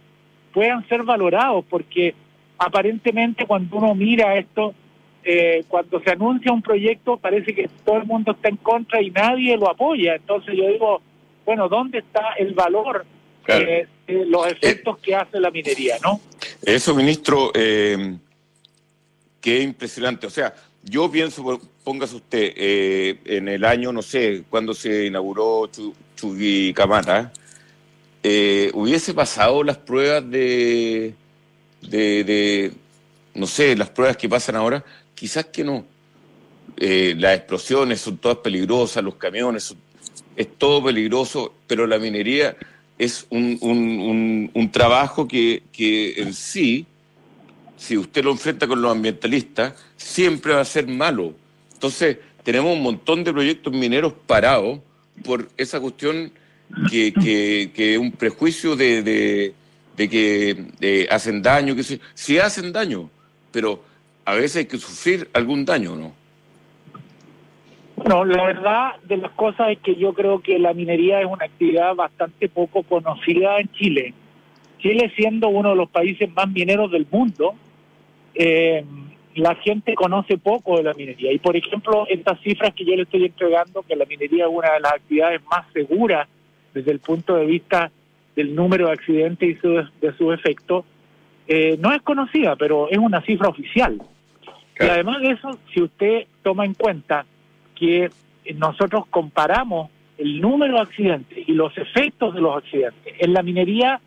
puedan 0.52 0.86
ser 0.88 1.02
valorados, 1.02 1.64
porque 1.68 2.14
aparentemente 2.58 3.46
cuando 3.46 3.76
uno 3.76 3.94
mira 3.94 4.36
esto, 4.36 4.74
eh, 5.24 5.64
cuando 5.68 6.00
se 6.00 6.10
anuncia 6.10 6.52
un 6.52 6.62
proyecto 6.62 7.16
parece 7.16 7.54
que 7.54 7.68
todo 7.84 7.96
el 7.96 8.06
mundo 8.06 8.32
está 8.32 8.48
en 8.48 8.56
contra 8.56 9.02
y 9.02 9.10
nadie 9.10 9.56
lo 9.56 9.70
apoya. 9.70 10.16
Entonces 10.16 10.54
yo 10.56 10.68
digo, 10.68 11.00
bueno, 11.44 11.68
¿dónde 11.68 11.98
está 11.98 12.34
el 12.38 12.54
valor 12.54 13.04
de 13.46 13.88
los 14.06 14.46
efectos 14.46 14.98
que 14.98 15.14
hace 15.14 15.40
la 15.40 15.50
minería, 15.50 15.96
no? 16.02 16.20
Eso, 16.62 16.94
ministro, 16.94 17.50
eh, 17.54 18.16
qué 19.40 19.60
impresionante. 19.60 20.26
O 20.26 20.30
sea, 20.30 20.54
yo 20.82 21.10
pienso, 21.10 21.60
póngase 21.82 22.16
usted, 22.16 22.52
eh, 22.56 23.18
en 23.24 23.48
el 23.48 23.64
año, 23.64 23.92
no 23.92 24.02
sé, 24.02 24.44
cuando 24.48 24.74
se 24.74 25.06
inauguró 25.06 25.70
Chuquicamata, 26.16 27.32
eh, 28.22 28.70
hubiese 28.74 29.12
pasado 29.12 29.62
las 29.62 29.78
pruebas 29.78 30.30
de, 30.30 31.14
de, 31.82 32.72
no 33.34 33.46
sé, 33.46 33.76
las 33.76 33.90
pruebas 33.90 34.16
que 34.16 34.28
pasan 34.28 34.56
ahora, 34.56 34.84
quizás 35.14 35.46
que 35.46 35.64
no. 35.64 35.84
Eh, 36.76 37.14
las 37.18 37.36
explosiones 37.36 38.00
son 38.00 38.18
todas 38.18 38.38
peligrosas, 38.38 39.04
los 39.04 39.16
camiones, 39.16 39.74
es 40.36 40.48
todo 40.58 40.82
peligroso, 40.84 41.54
pero 41.66 41.86
la 41.86 41.98
minería 41.98 42.56
es 42.98 43.26
un, 43.30 43.58
un, 43.60 44.50
un, 44.54 44.70
trabajo 44.70 45.26
que, 45.26 45.62
que 45.72 46.20
en 46.22 46.32
sí, 46.34 46.86
si 47.76 47.96
usted 47.96 48.24
lo 48.24 48.30
enfrenta 48.30 48.66
con 48.66 48.80
los 48.80 48.92
ambientalistas, 48.92 49.74
siempre 49.96 50.54
va 50.54 50.60
a 50.60 50.64
ser 50.64 50.86
malo. 50.86 51.34
Entonces, 51.72 52.18
tenemos 52.42 52.72
un 52.76 52.82
montón 52.82 53.24
de 53.24 53.32
proyectos 53.32 53.72
mineros 53.72 54.12
parados 54.26 54.78
por 55.24 55.48
esa 55.56 55.80
cuestión 55.80 56.32
que, 56.90 57.12
que, 57.74 57.98
un 57.98 58.12
prejuicio 58.12 58.76
de, 58.76 59.02
de, 59.96 60.08
que 60.08 61.06
hacen 61.10 61.42
daño, 61.42 61.74
que 61.74 61.84
sí 62.14 62.38
hacen 62.38 62.72
daño, 62.72 63.10
pero 63.50 63.82
a 64.24 64.34
veces 64.34 64.56
hay 64.56 64.64
que 64.66 64.78
sufrir 64.78 65.28
algún 65.32 65.64
daño, 65.64 65.96
¿no? 65.96 66.23
Bueno, 67.96 68.24
la 68.24 68.44
verdad 68.44 68.92
de 69.04 69.16
las 69.18 69.30
cosas 69.32 69.70
es 69.70 69.78
que 69.78 69.94
yo 69.94 70.12
creo 70.14 70.40
que 70.40 70.58
la 70.58 70.74
minería 70.74 71.20
es 71.20 71.26
una 71.26 71.44
actividad 71.44 71.94
bastante 71.94 72.48
poco 72.48 72.82
conocida 72.82 73.58
en 73.58 73.70
Chile. 73.72 74.14
Chile 74.78 75.12
siendo 75.16 75.48
uno 75.48 75.70
de 75.70 75.76
los 75.76 75.88
países 75.88 76.30
más 76.34 76.50
mineros 76.50 76.90
del 76.90 77.06
mundo, 77.10 77.54
eh, 78.34 78.84
la 79.36 79.54
gente 79.56 79.94
conoce 79.94 80.38
poco 80.38 80.76
de 80.76 80.82
la 80.82 80.94
minería. 80.94 81.32
Y 81.32 81.38
por 81.38 81.56
ejemplo, 81.56 82.06
estas 82.08 82.40
cifras 82.40 82.74
que 82.74 82.84
yo 82.84 82.94
le 82.94 83.02
estoy 83.02 83.26
entregando, 83.26 83.82
que 83.82 83.96
la 83.96 84.04
minería 84.04 84.44
es 84.44 84.50
una 84.52 84.72
de 84.72 84.80
las 84.80 84.92
actividades 84.92 85.40
más 85.50 85.64
seguras 85.72 86.28
desde 86.72 86.90
el 86.90 86.98
punto 86.98 87.36
de 87.36 87.46
vista 87.46 87.90
del 88.34 88.54
número 88.54 88.86
de 88.86 88.92
accidentes 88.92 89.48
y 89.48 89.68
de 90.00 90.16
sus 90.18 90.34
efectos, 90.34 90.84
eh, 91.46 91.76
no 91.78 91.92
es 91.92 92.02
conocida, 92.02 92.56
pero 92.56 92.88
es 92.90 92.98
una 92.98 93.20
cifra 93.22 93.48
oficial. 93.48 94.00
Y 94.80 94.84
además 94.84 95.20
de 95.22 95.30
eso, 95.30 95.58
si 95.72 95.82
usted 95.82 96.26
toma 96.42 96.64
en 96.64 96.74
cuenta 96.74 97.24
que 97.74 98.10
nosotros 98.56 99.06
comparamos 99.08 99.90
el 100.18 100.40
número 100.40 100.74
de 100.74 100.80
accidentes 100.80 101.48
y 101.48 101.52
los 101.52 101.76
efectos 101.76 102.34
de 102.34 102.40
los 102.40 102.56
accidentes, 102.56 103.14
en 103.18 103.32
la 103.32 103.42
minería 103.42 104.00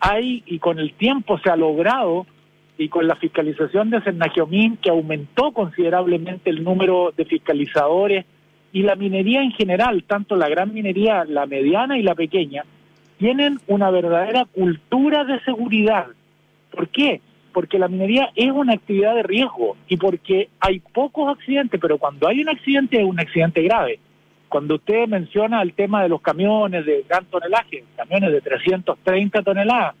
hay, 0.00 0.42
y 0.46 0.58
con 0.58 0.78
el 0.78 0.92
tiempo 0.94 1.38
se 1.38 1.50
ha 1.50 1.56
logrado, 1.56 2.26
y 2.76 2.88
con 2.88 3.06
la 3.06 3.14
fiscalización 3.16 3.90
de 3.90 4.00
Cernagiomín, 4.00 4.76
que 4.78 4.90
aumentó 4.90 5.52
considerablemente 5.52 6.50
el 6.50 6.64
número 6.64 7.12
de 7.16 7.24
fiscalizadores, 7.24 8.26
y 8.72 8.82
la 8.82 8.96
minería 8.96 9.42
en 9.42 9.52
general, 9.52 10.02
tanto 10.04 10.34
la 10.34 10.48
gran 10.48 10.74
minería, 10.74 11.24
la 11.24 11.46
mediana 11.46 11.96
y 11.96 12.02
la 12.02 12.14
pequeña, 12.14 12.64
tienen 13.18 13.60
una 13.68 13.90
verdadera 13.90 14.44
cultura 14.46 15.24
de 15.24 15.40
seguridad. 15.40 16.06
¿Por 16.72 16.88
qué? 16.88 17.20
Porque 17.54 17.78
la 17.78 17.88
minería 17.88 18.30
es 18.34 18.50
una 18.50 18.74
actividad 18.74 19.14
de 19.14 19.22
riesgo 19.22 19.76
y 19.88 19.96
porque 19.96 20.50
hay 20.60 20.80
pocos 20.80 21.34
accidentes, 21.34 21.80
pero 21.80 21.96
cuando 21.96 22.28
hay 22.28 22.42
un 22.42 22.50
accidente 22.50 23.00
es 23.00 23.04
un 23.04 23.18
accidente 23.18 23.62
grave. 23.62 24.00
Cuando 24.48 24.74
usted 24.74 25.06
menciona 25.08 25.62
el 25.62 25.72
tema 25.72 26.02
de 26.02 26.08
los 26.08 26.20
camiones 26.20 26.84
de 26.84 27.04
gran 27.08 27.24
tonelaje, 27.26 27.84
camiones 27.96 28.32
de 28.32 28.40
330 28.40 29.42
toneladas, 29.42 29.94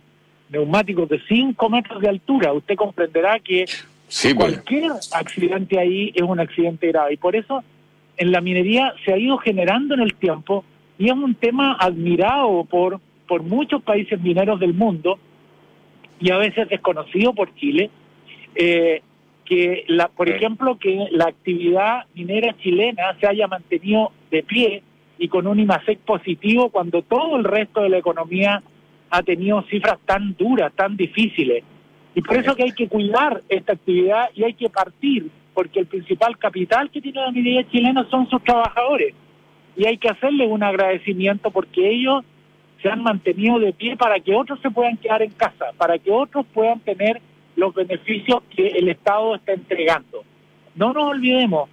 neumáticos 0.50 1.08
de 1.08 1.20
5 1.26 1.70
metros 1.70 2.02
de 2.02 2.08
altura, 2.08 2.52
usted 2.52 2.74
comprenderá 2.74 3.38
que 3.38 3.64
pues. 4.06 4.34
cualquier 4.34 4.92
accidente 5.12 5.78
ahí 5.78 6.12
es 6.14 6.22
un 6.22 6.40
accidente 6.40 6.88
grave. 6.88 7.14
Y 7.14 7.16
por 7.16 7.36
eso 7.36 7.62
en 8.16 8.32
la 8.32 8.40
minería 8.40 8.94
se 9.04 9.12
ha 9.12 9.16
ido 9.16 9.38
generando 9.38 9.94
en 9.94 10.00
el 10.00 10.14
tiempo 10.14 10.64
y 10.98 11.06
es 11.06 11.12
un 11.12 11.34
tema 11.36 11.76
admirado 11.78 12.64
por, 12.64 13.00
por 13.28 13.42
muchos 13.42 13.82
países 13.82 14.20
mineros 14.20 14.58
del 14.60 14.74
mundo 14.74 15.18
y 16.20 16.30
a 16.30 16.38
veces 16.38 16.68
desconocido 16.68 17.34
por 17.34 17.54
Chile, 17.54 17.90
eh, 18.54 19.02
que, 19.44 19.84
la, 19.88 20.08
por 20.08 20.28
ejemplo, 20.28 20.78
que 20.78 21.08
la 21.10 21.26
actividad 21.26 22.04
minera 22.14 22.56
chilena 22.58 23.16
se 23.20 23.26
haya 23.26 23.46
mantenido 23.46 24.12
de 24.30 24.42
pie 24.42 24.82
y 25.18 25.28
con 25.28 25.46
un 25.46 25.60
IMASEC 25.60 25.98
positivo 26.00 26.70
cuando 26.70 27.02
todo 27.02 27.36
el 27.36 27.44
resto 27.44 27.82
de 27.82 27.90
la 27.90 27.98
economía 27.98 28.62
ha 29.10 29.22
tenido 29.22 29.62
cifras 29.70 29.98
tan 30.06 30.34
duras, 30.36 30.72
tan 30.74 30.96
difíciles. 30.96 31.62
Y 32.14 32.22
por 32.22 32.36
eso 32.36 32.54
que 32.54 32.64
hay 32.64 32.72
que 32.72 32.88
cuidar 32.88 33.42
esta 33.48 33.74
actividad 33.74 34.30
y 34.34 34.44
hay 34.44 34.54
que 34.54 34.70
partir, 34.70 35.30
porque 35.52 35.80
el 35.80 35.86
principal 35.86 36.38
capital 36.38 36.90
que 36.90 37.00
tiene 37.00 37.20
la 37.20 37.30
minería 37.30 37.68
chilena 37.68 38.08
son 38.10 38.28
sus 38.28 38.42
trabajadores. 38.42 39.14
Y 39.76 39.86
hay 39.86 39.98
que 39.98 40.08
hacerles 40.08 40.48
un 40.48 40.62
agradecimiento 40.62 41.50
porque 41.50 41.90
ellos 41.90 42.24
se 42.84 42.90
han 42.90 43.02
mantenido 43.02 43.58
de 43.58 43.72
pie 43.72 43.96
para 43.96 44.20
que 44.20 44.34
otros 44.34 44.60
se 44.60 44.70
puedan 44.70 44.98
quedar 44.98 45.22
en 45.22 45.30
casa, 45.30 45.72
para 45.78 45.98
que 45.98 46.10
otros 46.10 46.44
puedan 46.52 46.80
tener 46.80 47.18
los 47.56 47.74
beneficios 47.74 48.42
que 48.54 48.66
el 48.68 48.90
Estado 48.90 49.36
está 49.36 49.54
entregando. 49.54 50.22
No 50.74 50.92
nos 50.92 51.04
olvidemos 51.04 51.70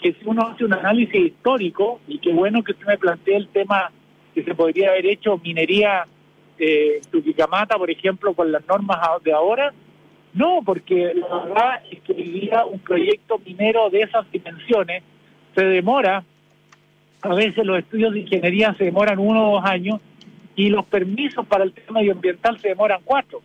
que 0.00 0.12
si 0.12 0.20
uno 0.24 0.46
hace 0.46 0.64
un 0.64 0.72
análisis 0.72 1.16
histórico, 1.16 1.98
y 2.06 2.20
qué 2.20 2.32
bueno 2.32 2.62
que 2.62 2.72
usted 2.72 2.86
me 2.86 2.96
plantee 2.96 3.34
el 3.34 3.48
tema 3.48 3.90
que 4.32 4.44
se 4.44 4.54
podría 4.54 4.90
haber 4.90 5.06
hecho 5.06 5.36
minería 5.38 6.06
eh, 6.56 7.00
Tuquicamata, 7.10 7.76
por 7.76 7.90
ejemplo, 7.90 8.32
con 8.32 8.52
las 8.52 8.64
normas 8.68 9.00
de 9.24 9.32
ahora? 9.32 9.72
No, 10.32 10.60
porque 10.64 11.12
la 11.12 11.44
verdad 11.44 11.82
es 11.90 12.00
que 12.02 12.12
vivía 12.12 12.64
un 12.66 12.78
proyecto 12.78 13.40
minero 13.44 13.90
de 13.90 14.02
esas 14.02 14.30
dimensiones 14.30 15.02
se 15.56 15.64
demora, 15.64 16.22
a 17.20 17.34
veces 17.34 17.66
los 17.66 17.80
estudios 17.80 18.12
de 18.12 18.20
ingeniería 18.20 18.72
se 18.78 18.84
demoran 18.84 19.18
uno 19.18 19.50
o 19.50 19.54
dos 19.56 19.64
años 19.64 20.00
y 20.56 20.68
los 20.68 20.84
permisos 20.86 21.46
para 21.46 21.64
el 21.64 21.72
tema 21.72 22.00
medioambiental 22.00 22.58
se 22.60 22.68
demoran 22.68 23.00
cuatro. 23.04 23.40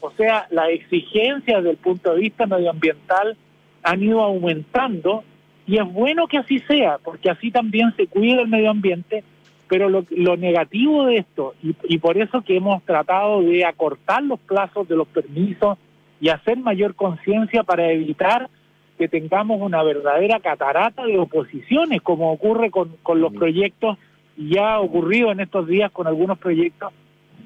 O 0.00 0.10
sea, 0.12 0.46
las 0.50 0.70
exigencias 0.70 1.58
desde 1.58 1.70
el 1.70 1.76
punto 1.76 2.14
de 2.14 2.20
vista 2.20 2.46
medioambiental 2.46 3.36
han 3.82 4.02
ido 4.02 4.22
aumentando 4.22 5.24
y 5.66 5.78
es 5.78 5.92
bueno 5.92 6.26
que 6.26 6.38
así 6.38 6.58
sea, 6.60 6.98
porque 6.98 7.30
así 7.30 7.50
también 7.50 7.94
se 7.96 8.06
cuida 8.06 8.40
el 8.42 8.48
medio 8.48 8.70
ambiente 8.70 9.22
pero 9.70 9.88
lo, 9.88 10.36
negativo 10.36 11.06
de 11.06 11.18
esto, 11.18 11.54
y, 11.62 11.98
por 11.98 12.18
eso 12.18 12.42
que 12.42 12.56
hemos 12.56 12.82
tratado 12.82 13.40
de 13.40 13.64
acortar 13.64 14.20
los 14.20 14.40
plazos 14.40 14.88
de 14.88 14.96
los 14.96 15.06
permisos 15.06 15.78
y 16.20 16.28
hacer 16.28 16.58
mayor 16.58 16.96
conciencia 16.96 17.62
para 17.62 17.88
evitar 17.92 18.50
que 18.98 19.06
tengamos 19.06 19.60
una 19.60 19.84
verdadera 19.84 20.40
catarata 20.40 21.04
de 21.04 21.20
oposiciones, 21.20 22.02
como 22.02 22.32
ocurre 22.32 22.72
con, 22.72 22.96
con 23.04 23.20
los 23.20 23.32
proyectos, 23.32 23.96
y 23.96 24.09
ya 24.48 24.74
ha 24.74 24.80
ocurrido 24.80 25.32
en 25.32 25.40
estos 25.40 25.66
días 25.66 25.90
con 25.92 26.06
algunos 26.06 26.38
proyectos, 26.38 26.92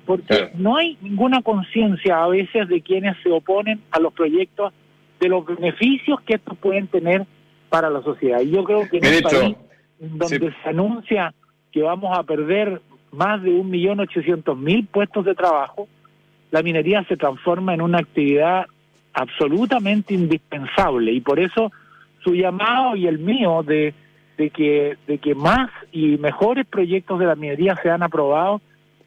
porque 0.07 0.50
no 0.54 0.76
hay 0.76 0.96
ninguna 1.00 1.42
conciencia 1.42 2.22
a 2.22 2.28
veces 2.28 2.68
de 2.68 2.80
quienes 2.83 3.16
se 3.22 3.30
oponen 3.30 3.80
a 3.90 4.00
los 4.00 4.12
proyectos 4.12 4.72
de 5.20 5.28
los 5.28 5.44
beneficios 5.46 6.20
que 6.22 6.35
estos 6.35 6.57
pueden 6.59 6.87
tener 6.88 7.26
para 7.68 7.90
la 7.90 8.02
sociedad. 8.02 8.40
Y 8.40 8.50
yo 8.50 8.64
creo 8.64 8.88
que 8.88 8.98
en 8.98 9.07
un 9.07 9.22
país 9.22 9.57
donde 9.98 10.54
se 10.62 10.68
anuncia 10.68 11.35
que 11.72 11.83
vamos 11.83 12.16
a 12.16 12.22
perder 12.22 12.80
más 13.11 13.42
de 13.42 13.50
1.800.000 13.50 14.87
puestos 14.88 15.24
de 15.24 15.35
trabajo, 15.35 15.88
la 16.50 16.62
minería 16.62 17.04
se 17.04 17.16
transforma 17.16 17.74
en 17.74 17.80
una 17.80 17.98
actividad 17.98 18.66
absolutamente 19.12 20.14
indispensable. 20.14 21.12
Y 21.12 21.20
por 21.20 21.40
eso 21.40 21.72
su 22.22 22.35
llamado 22.35 22.96
y 22.96 23.07
el 23.07 23.18
mío 23.18 23.62
de, 23.62 23.94
de, 24.37 24.51
que, 24.51 24.97
de 25.07 25.18
que 25.18 25.35
más 25.35 25.70
y 25.92 26.16
mejores 26.18 26.66
proyectos 26.66 27.18
de 27.18 27.27
la 27.27 27.35
minería 27.35 27.79
sean 27.83 28.03
aprobados 28.03 28.62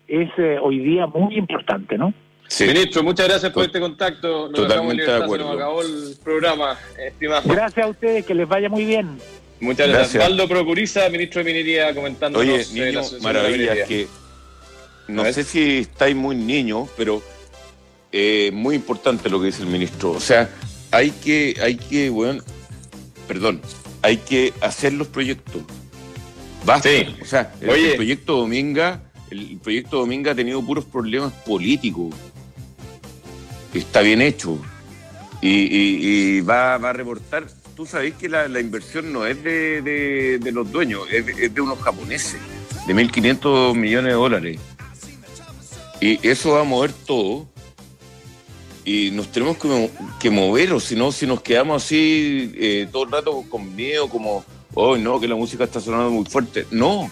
es 0.07 0.29
eh, 0.37 0.57
hoy 0.61 0.79
día 0.79 1.07
muy 1.07 1.35
importante, 1.35 1.97
¿no? 1.97 2.13
Ministro, 2.59 3.03
muchas 3.03 3.27
gracias 3.27 3.51
por 3.51 3.65
este 3.65 3.79
contacto. 3.79 4.49
Totalmente 4.51 5.03
de 5.03 5.23
acuerdo. 5.23 5.51
acabó 5.51 5.81
el 5.81 6.15
programa, 6.23 6.77
estimado. 6.97 7.41
Gracias 7.45 7.85
a 7.85 7.89
ustedes, 7.89 8.25
que 8.25 8.33
les 8.33 8.47
vaya 8.47 8.69
muy 8.69 8.85
bien. 8.85 9.17
Muchas 9.59 9.89
gracias. 9.89 10.23
Valdo 10.23 10.47
Procuriza, 10.47 11.09
ministro 11.09 11.43
de 11.43 11.51
Minería, 11.51 11.93
comentando. 11.93 12.39
Oye, 12.39 12.63
niño, 12.73 13.01
maravilla, 13.21 13.85
que 13.85 14.07
no 15.07 15.25
sé 15.25 15.43
si 15.43 15.79
estáis 15.79 16.15
muy 16.15 16.35
niños, 16.35 16.89
pero 16.95 17.21
eh, 18.11 18.51
muy 18.53 18.75
importante 18.75 19.29
lo 19.29 19.39
que 19.39 19.47
dice 19.47 19.63
el 19.63 19.69
ministro. 19.69 20.11
O 20.11 20.19
sea, 20.19 20.49
hay 20.91 21.11
que, 21.11 21.55
hay 21.61 21.75
que, 21.75 22.09
bueno, 22.09 22.43
perdón, 23.27 23.61
hay 24.07 24.17
que 24.17 24.53
hacer 24.61 24.93
los 24.93 25.07
proyectos. 25.07 25.63
Basta. 26.65 26.89
O 27.21 27.25
sea, 27.25 27.53
el, 27.59 27.95
proyecto 27.95 28.37
Dominga, 28.37 29.01
el 29.29 29.57
proyecto 29.57 29.97
Dominga 29.97 30.31
ha 30.31 30.35
tenido 30.35 30.65
puros 30.65 30.85
problemas 30.85 31.33
políticos. 31.45 32.15
Está 33.73 33.99
bien 34.01 34.21
hecho. 34.21 34.59
Y, 35.41 36.39
va, 36.41 36.77
va 36.77 36.89
a 36.91 36.93
reportar 36.93 37.47
tú 37.75 37.85
sabés 37.85 38.13
que 38.15 38.29
la, 38.29 38.47
inversión 38.59 39.11
no 39.11 39.27
es 39.27 39.43
de, 39.43 40.39
los 40.51 40.71
dueños, 40.71 41.01
es 41.11 41.53
de, 41.53 41.61
unos 41.61 41.77
japoneses. 41.79 42.39
de 42.87 42.95
1.500 42.95 43.75
millones 43.75 44.13
de 44.13 44.15
dólares. 44.15 44.59
Y 45.99 46.25
eso 46.27 46.53
va 46.53 46.61
a 46.61 46.63
mover 46.63 46.93
todo. 46.93 47.47
Y 48.87 49.11
nos 49.11 49.29
tenemos 49.33 49.57
que, 49.57 49.89
que 50.17 50.29
mover, 50.29 50.71
o 50.71 50.79
si 50.79 50.95
no, 50.95 51.11
si 51.11 51.27
nos 51.27 51.41
quedamos 51.41 51.83
así 51.83 52.53
eh, 52.55 52.87
todo 52.89 53.03
el 53.03 53.11
rato 53.11 53.43
con 53.49 53.75
miedo, 53.75 54.07
como, 54.07 54.45
oh 54.75 54.95
no, 54.95 55.19
que 55.19 55.27
la 55.27 55.35
música 55.35 55.65
está 55.65 55.81
sonando 55.81 56.09
muy 56.09 56.23
fuerte. 56.23 56.65
No. 56.71 57.11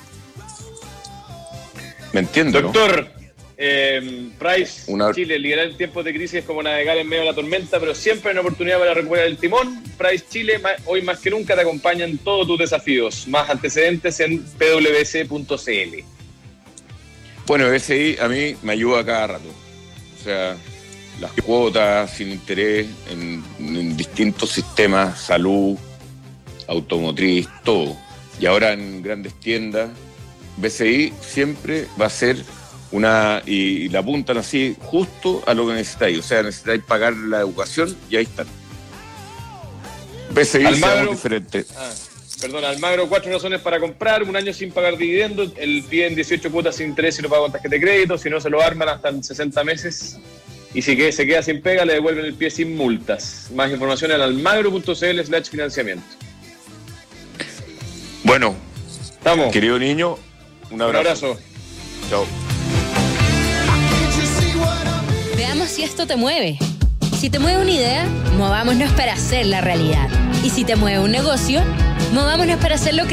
¿Me 2.13 2.21
entiendes? 2.21 2.61
Doctor, 2.61 3.11
eh, 3.57 4.29
Price, 4.39 4.89
Chile, 5.13 5.37
liderar 5.37 5.65
en 5.65 5.75
tiempos 5.75 6.05
de 6.05 6.13
crisis 6.13 6.35
es 6.35 6.45
como 6.45 6.63
navegar 6.63 6.95
en 6.97 7.09
medio 7.09 7.23
de 7.23 7.29
la 7.31 7.35
tormenta, 7.35 7.77
pero 7.77 7.93
siempre 7.93 8.29
hay 8.29 8.35
una 8.35 8.41
oportunidad 8.43 8.79
para 8.79 8.93
recuperar 8.93 9.25
el 9.25 9.37
timón. 9.37 9.83
Price 9.97 10.23
Chile, 10.29 10.61
hoy 10.85 11.01
más 11.01 11.19
que 11.19 11.29
nunca 11.29 11.55
te 11.55 11.61
acompañan 11.61 12.17
todos 12.19 12.47
tus 12.47 12.57
desafíos. 12.57 13.27
Más 13.27 13.49
antecedentes 13.49 14.17
en 14.21 14.41
pwc.cl. 14.45 16.03
Bueno, 17.45 17.69
BCI 17.69 18.15
a 18.21 18.29
mí 18.29 18.55
me 18.63 18.71
ayuda 18.71 19.05
cada 19.05 19.27
rato. 19.27 19.49
O 20.17 20.23
sea, 20.23 20.55
las 21.19 21.31
cuotas 21.31 22.11
sin 22.11 22.31
interés 22.31 22.87
en, 23.09 23.95
distintos 23.95 24.49
sistemas, 24.51 25.19
salud, 25.19 25.77
automotriz, 26.67 27.47
todo. 27.63 27.95
Y 28.39 28.45
ahora 28.45 28.73
en 28.73 29.01
grandes 29.01 29.33
tiendas, 29.39 29.89
BCI 30.57 31.13
siempre 31.21 31.87
va 31.99 32.07
a 32.07 32.09
ser 32.09 32.37
una 32.91 33.41
y, 33.45 33.89
la 33.89 33.99
apuntan 33.99 34.37
así 34.37 34.75
justo 34.79 35.43
a 35.45 35.53
lo 35.53 35.67
que 35.67 35.73
necesitáis. 35.73 36.19
O 36.19 36.23
sea, 36.23 36.43
necesitáis 36.43 36.83
pagar 36.83 37.13
la 37.13 37.39
educación 37.39 37.95
y 38.09 38.17
ahí 38.17 38.23
están. 38.23 38.47
BCI 40.31 40.65
Almagro, 40.65 41.11
diferente. 41.11 41.65
Ah, 41.77 41.91
perdón, 42.41 42.65
Almagro, 42.65 43.07
cuatro 43.07 43.31
razones 43.31 43.61
para 43.61 43.79
comprar, 43.79 44.23
un 44.23 44.35
año 44.35 44.53
sin 44.53 44.71
pagar 44.71 44.97
dividendos, 44.97 45.53
el 45.57 45.83
pie 45.83 46.07
en 46.07 46.15
18 46.15 46.51
cuotas 46.51 46.75
sin 46.75 46.87
interés 46.87 47.17
y 47.19 47.21
lo 47.21 47.29
paga 47.29 47.43
con 47.43 47.51
tarjeta 47.53 47.75
de 47.75 47.81
crédito, 47.81 48.17
si 48.17 48.29
no 48.29 48.41
se 48.41 48.49
lo 48.49 48.61
arman 48.61 48.89
hasta 48.89 49.09
en 49.09 49.23
60 49.23 49.63
meses. 49.63 50.17
Y 50.75 50.81
si 50.81 51.11
se 51.13 51.25
queda 51.25 51.41
sin 51.41 51.61
pega, 51.61 51.85
le 51.85 51.93
devuelven 51.93 52.25
el 52.25 52.33
pie 52.33 52.51
sin 52.51 52.75
multas. 52.75 53.47
Más 53.55 53.71
información 53.71 54.11
en 54.11 54.19
almagro.cl 54.19 55.23
slash 55.23 55.49
financiamiento. 55.49 56.05
Bueno, 58.25 58.55
estamos. 59.01 59.53
Querido 59.53 59.79
niño, 59.79 60.17
un 60.69 60.81
abrazo. 60.81 61.29
Un 61.29 61.31
abrazo. 61.31 61.39
Chao. 62.09 62.25
Veamos 65.37 65.69
si 65.69 65.83
esto 65.83 66.05
te 66.05 66.17
mueve. 66.17 66.57
Si 67.17 67.29
te 67.29 67.39
mueve 67.39 67.61
una 67.61 67.71
idea, 67.71 68.05
movámonos 68.37 68.91
para 68.93 69.13
hacer 69.13 69.45
la 69.45 69.61
realidad. 69.61 70.09
Y 70.43 70.49
si 70.49 70.65
te 70.65 70.75
mueve 70.75 70.99
un 70.99 71.11
negocio, 71.11 71.63
movámonos 72.11 72.59
para 72.59 72.75
hacerlo 72.75 73.03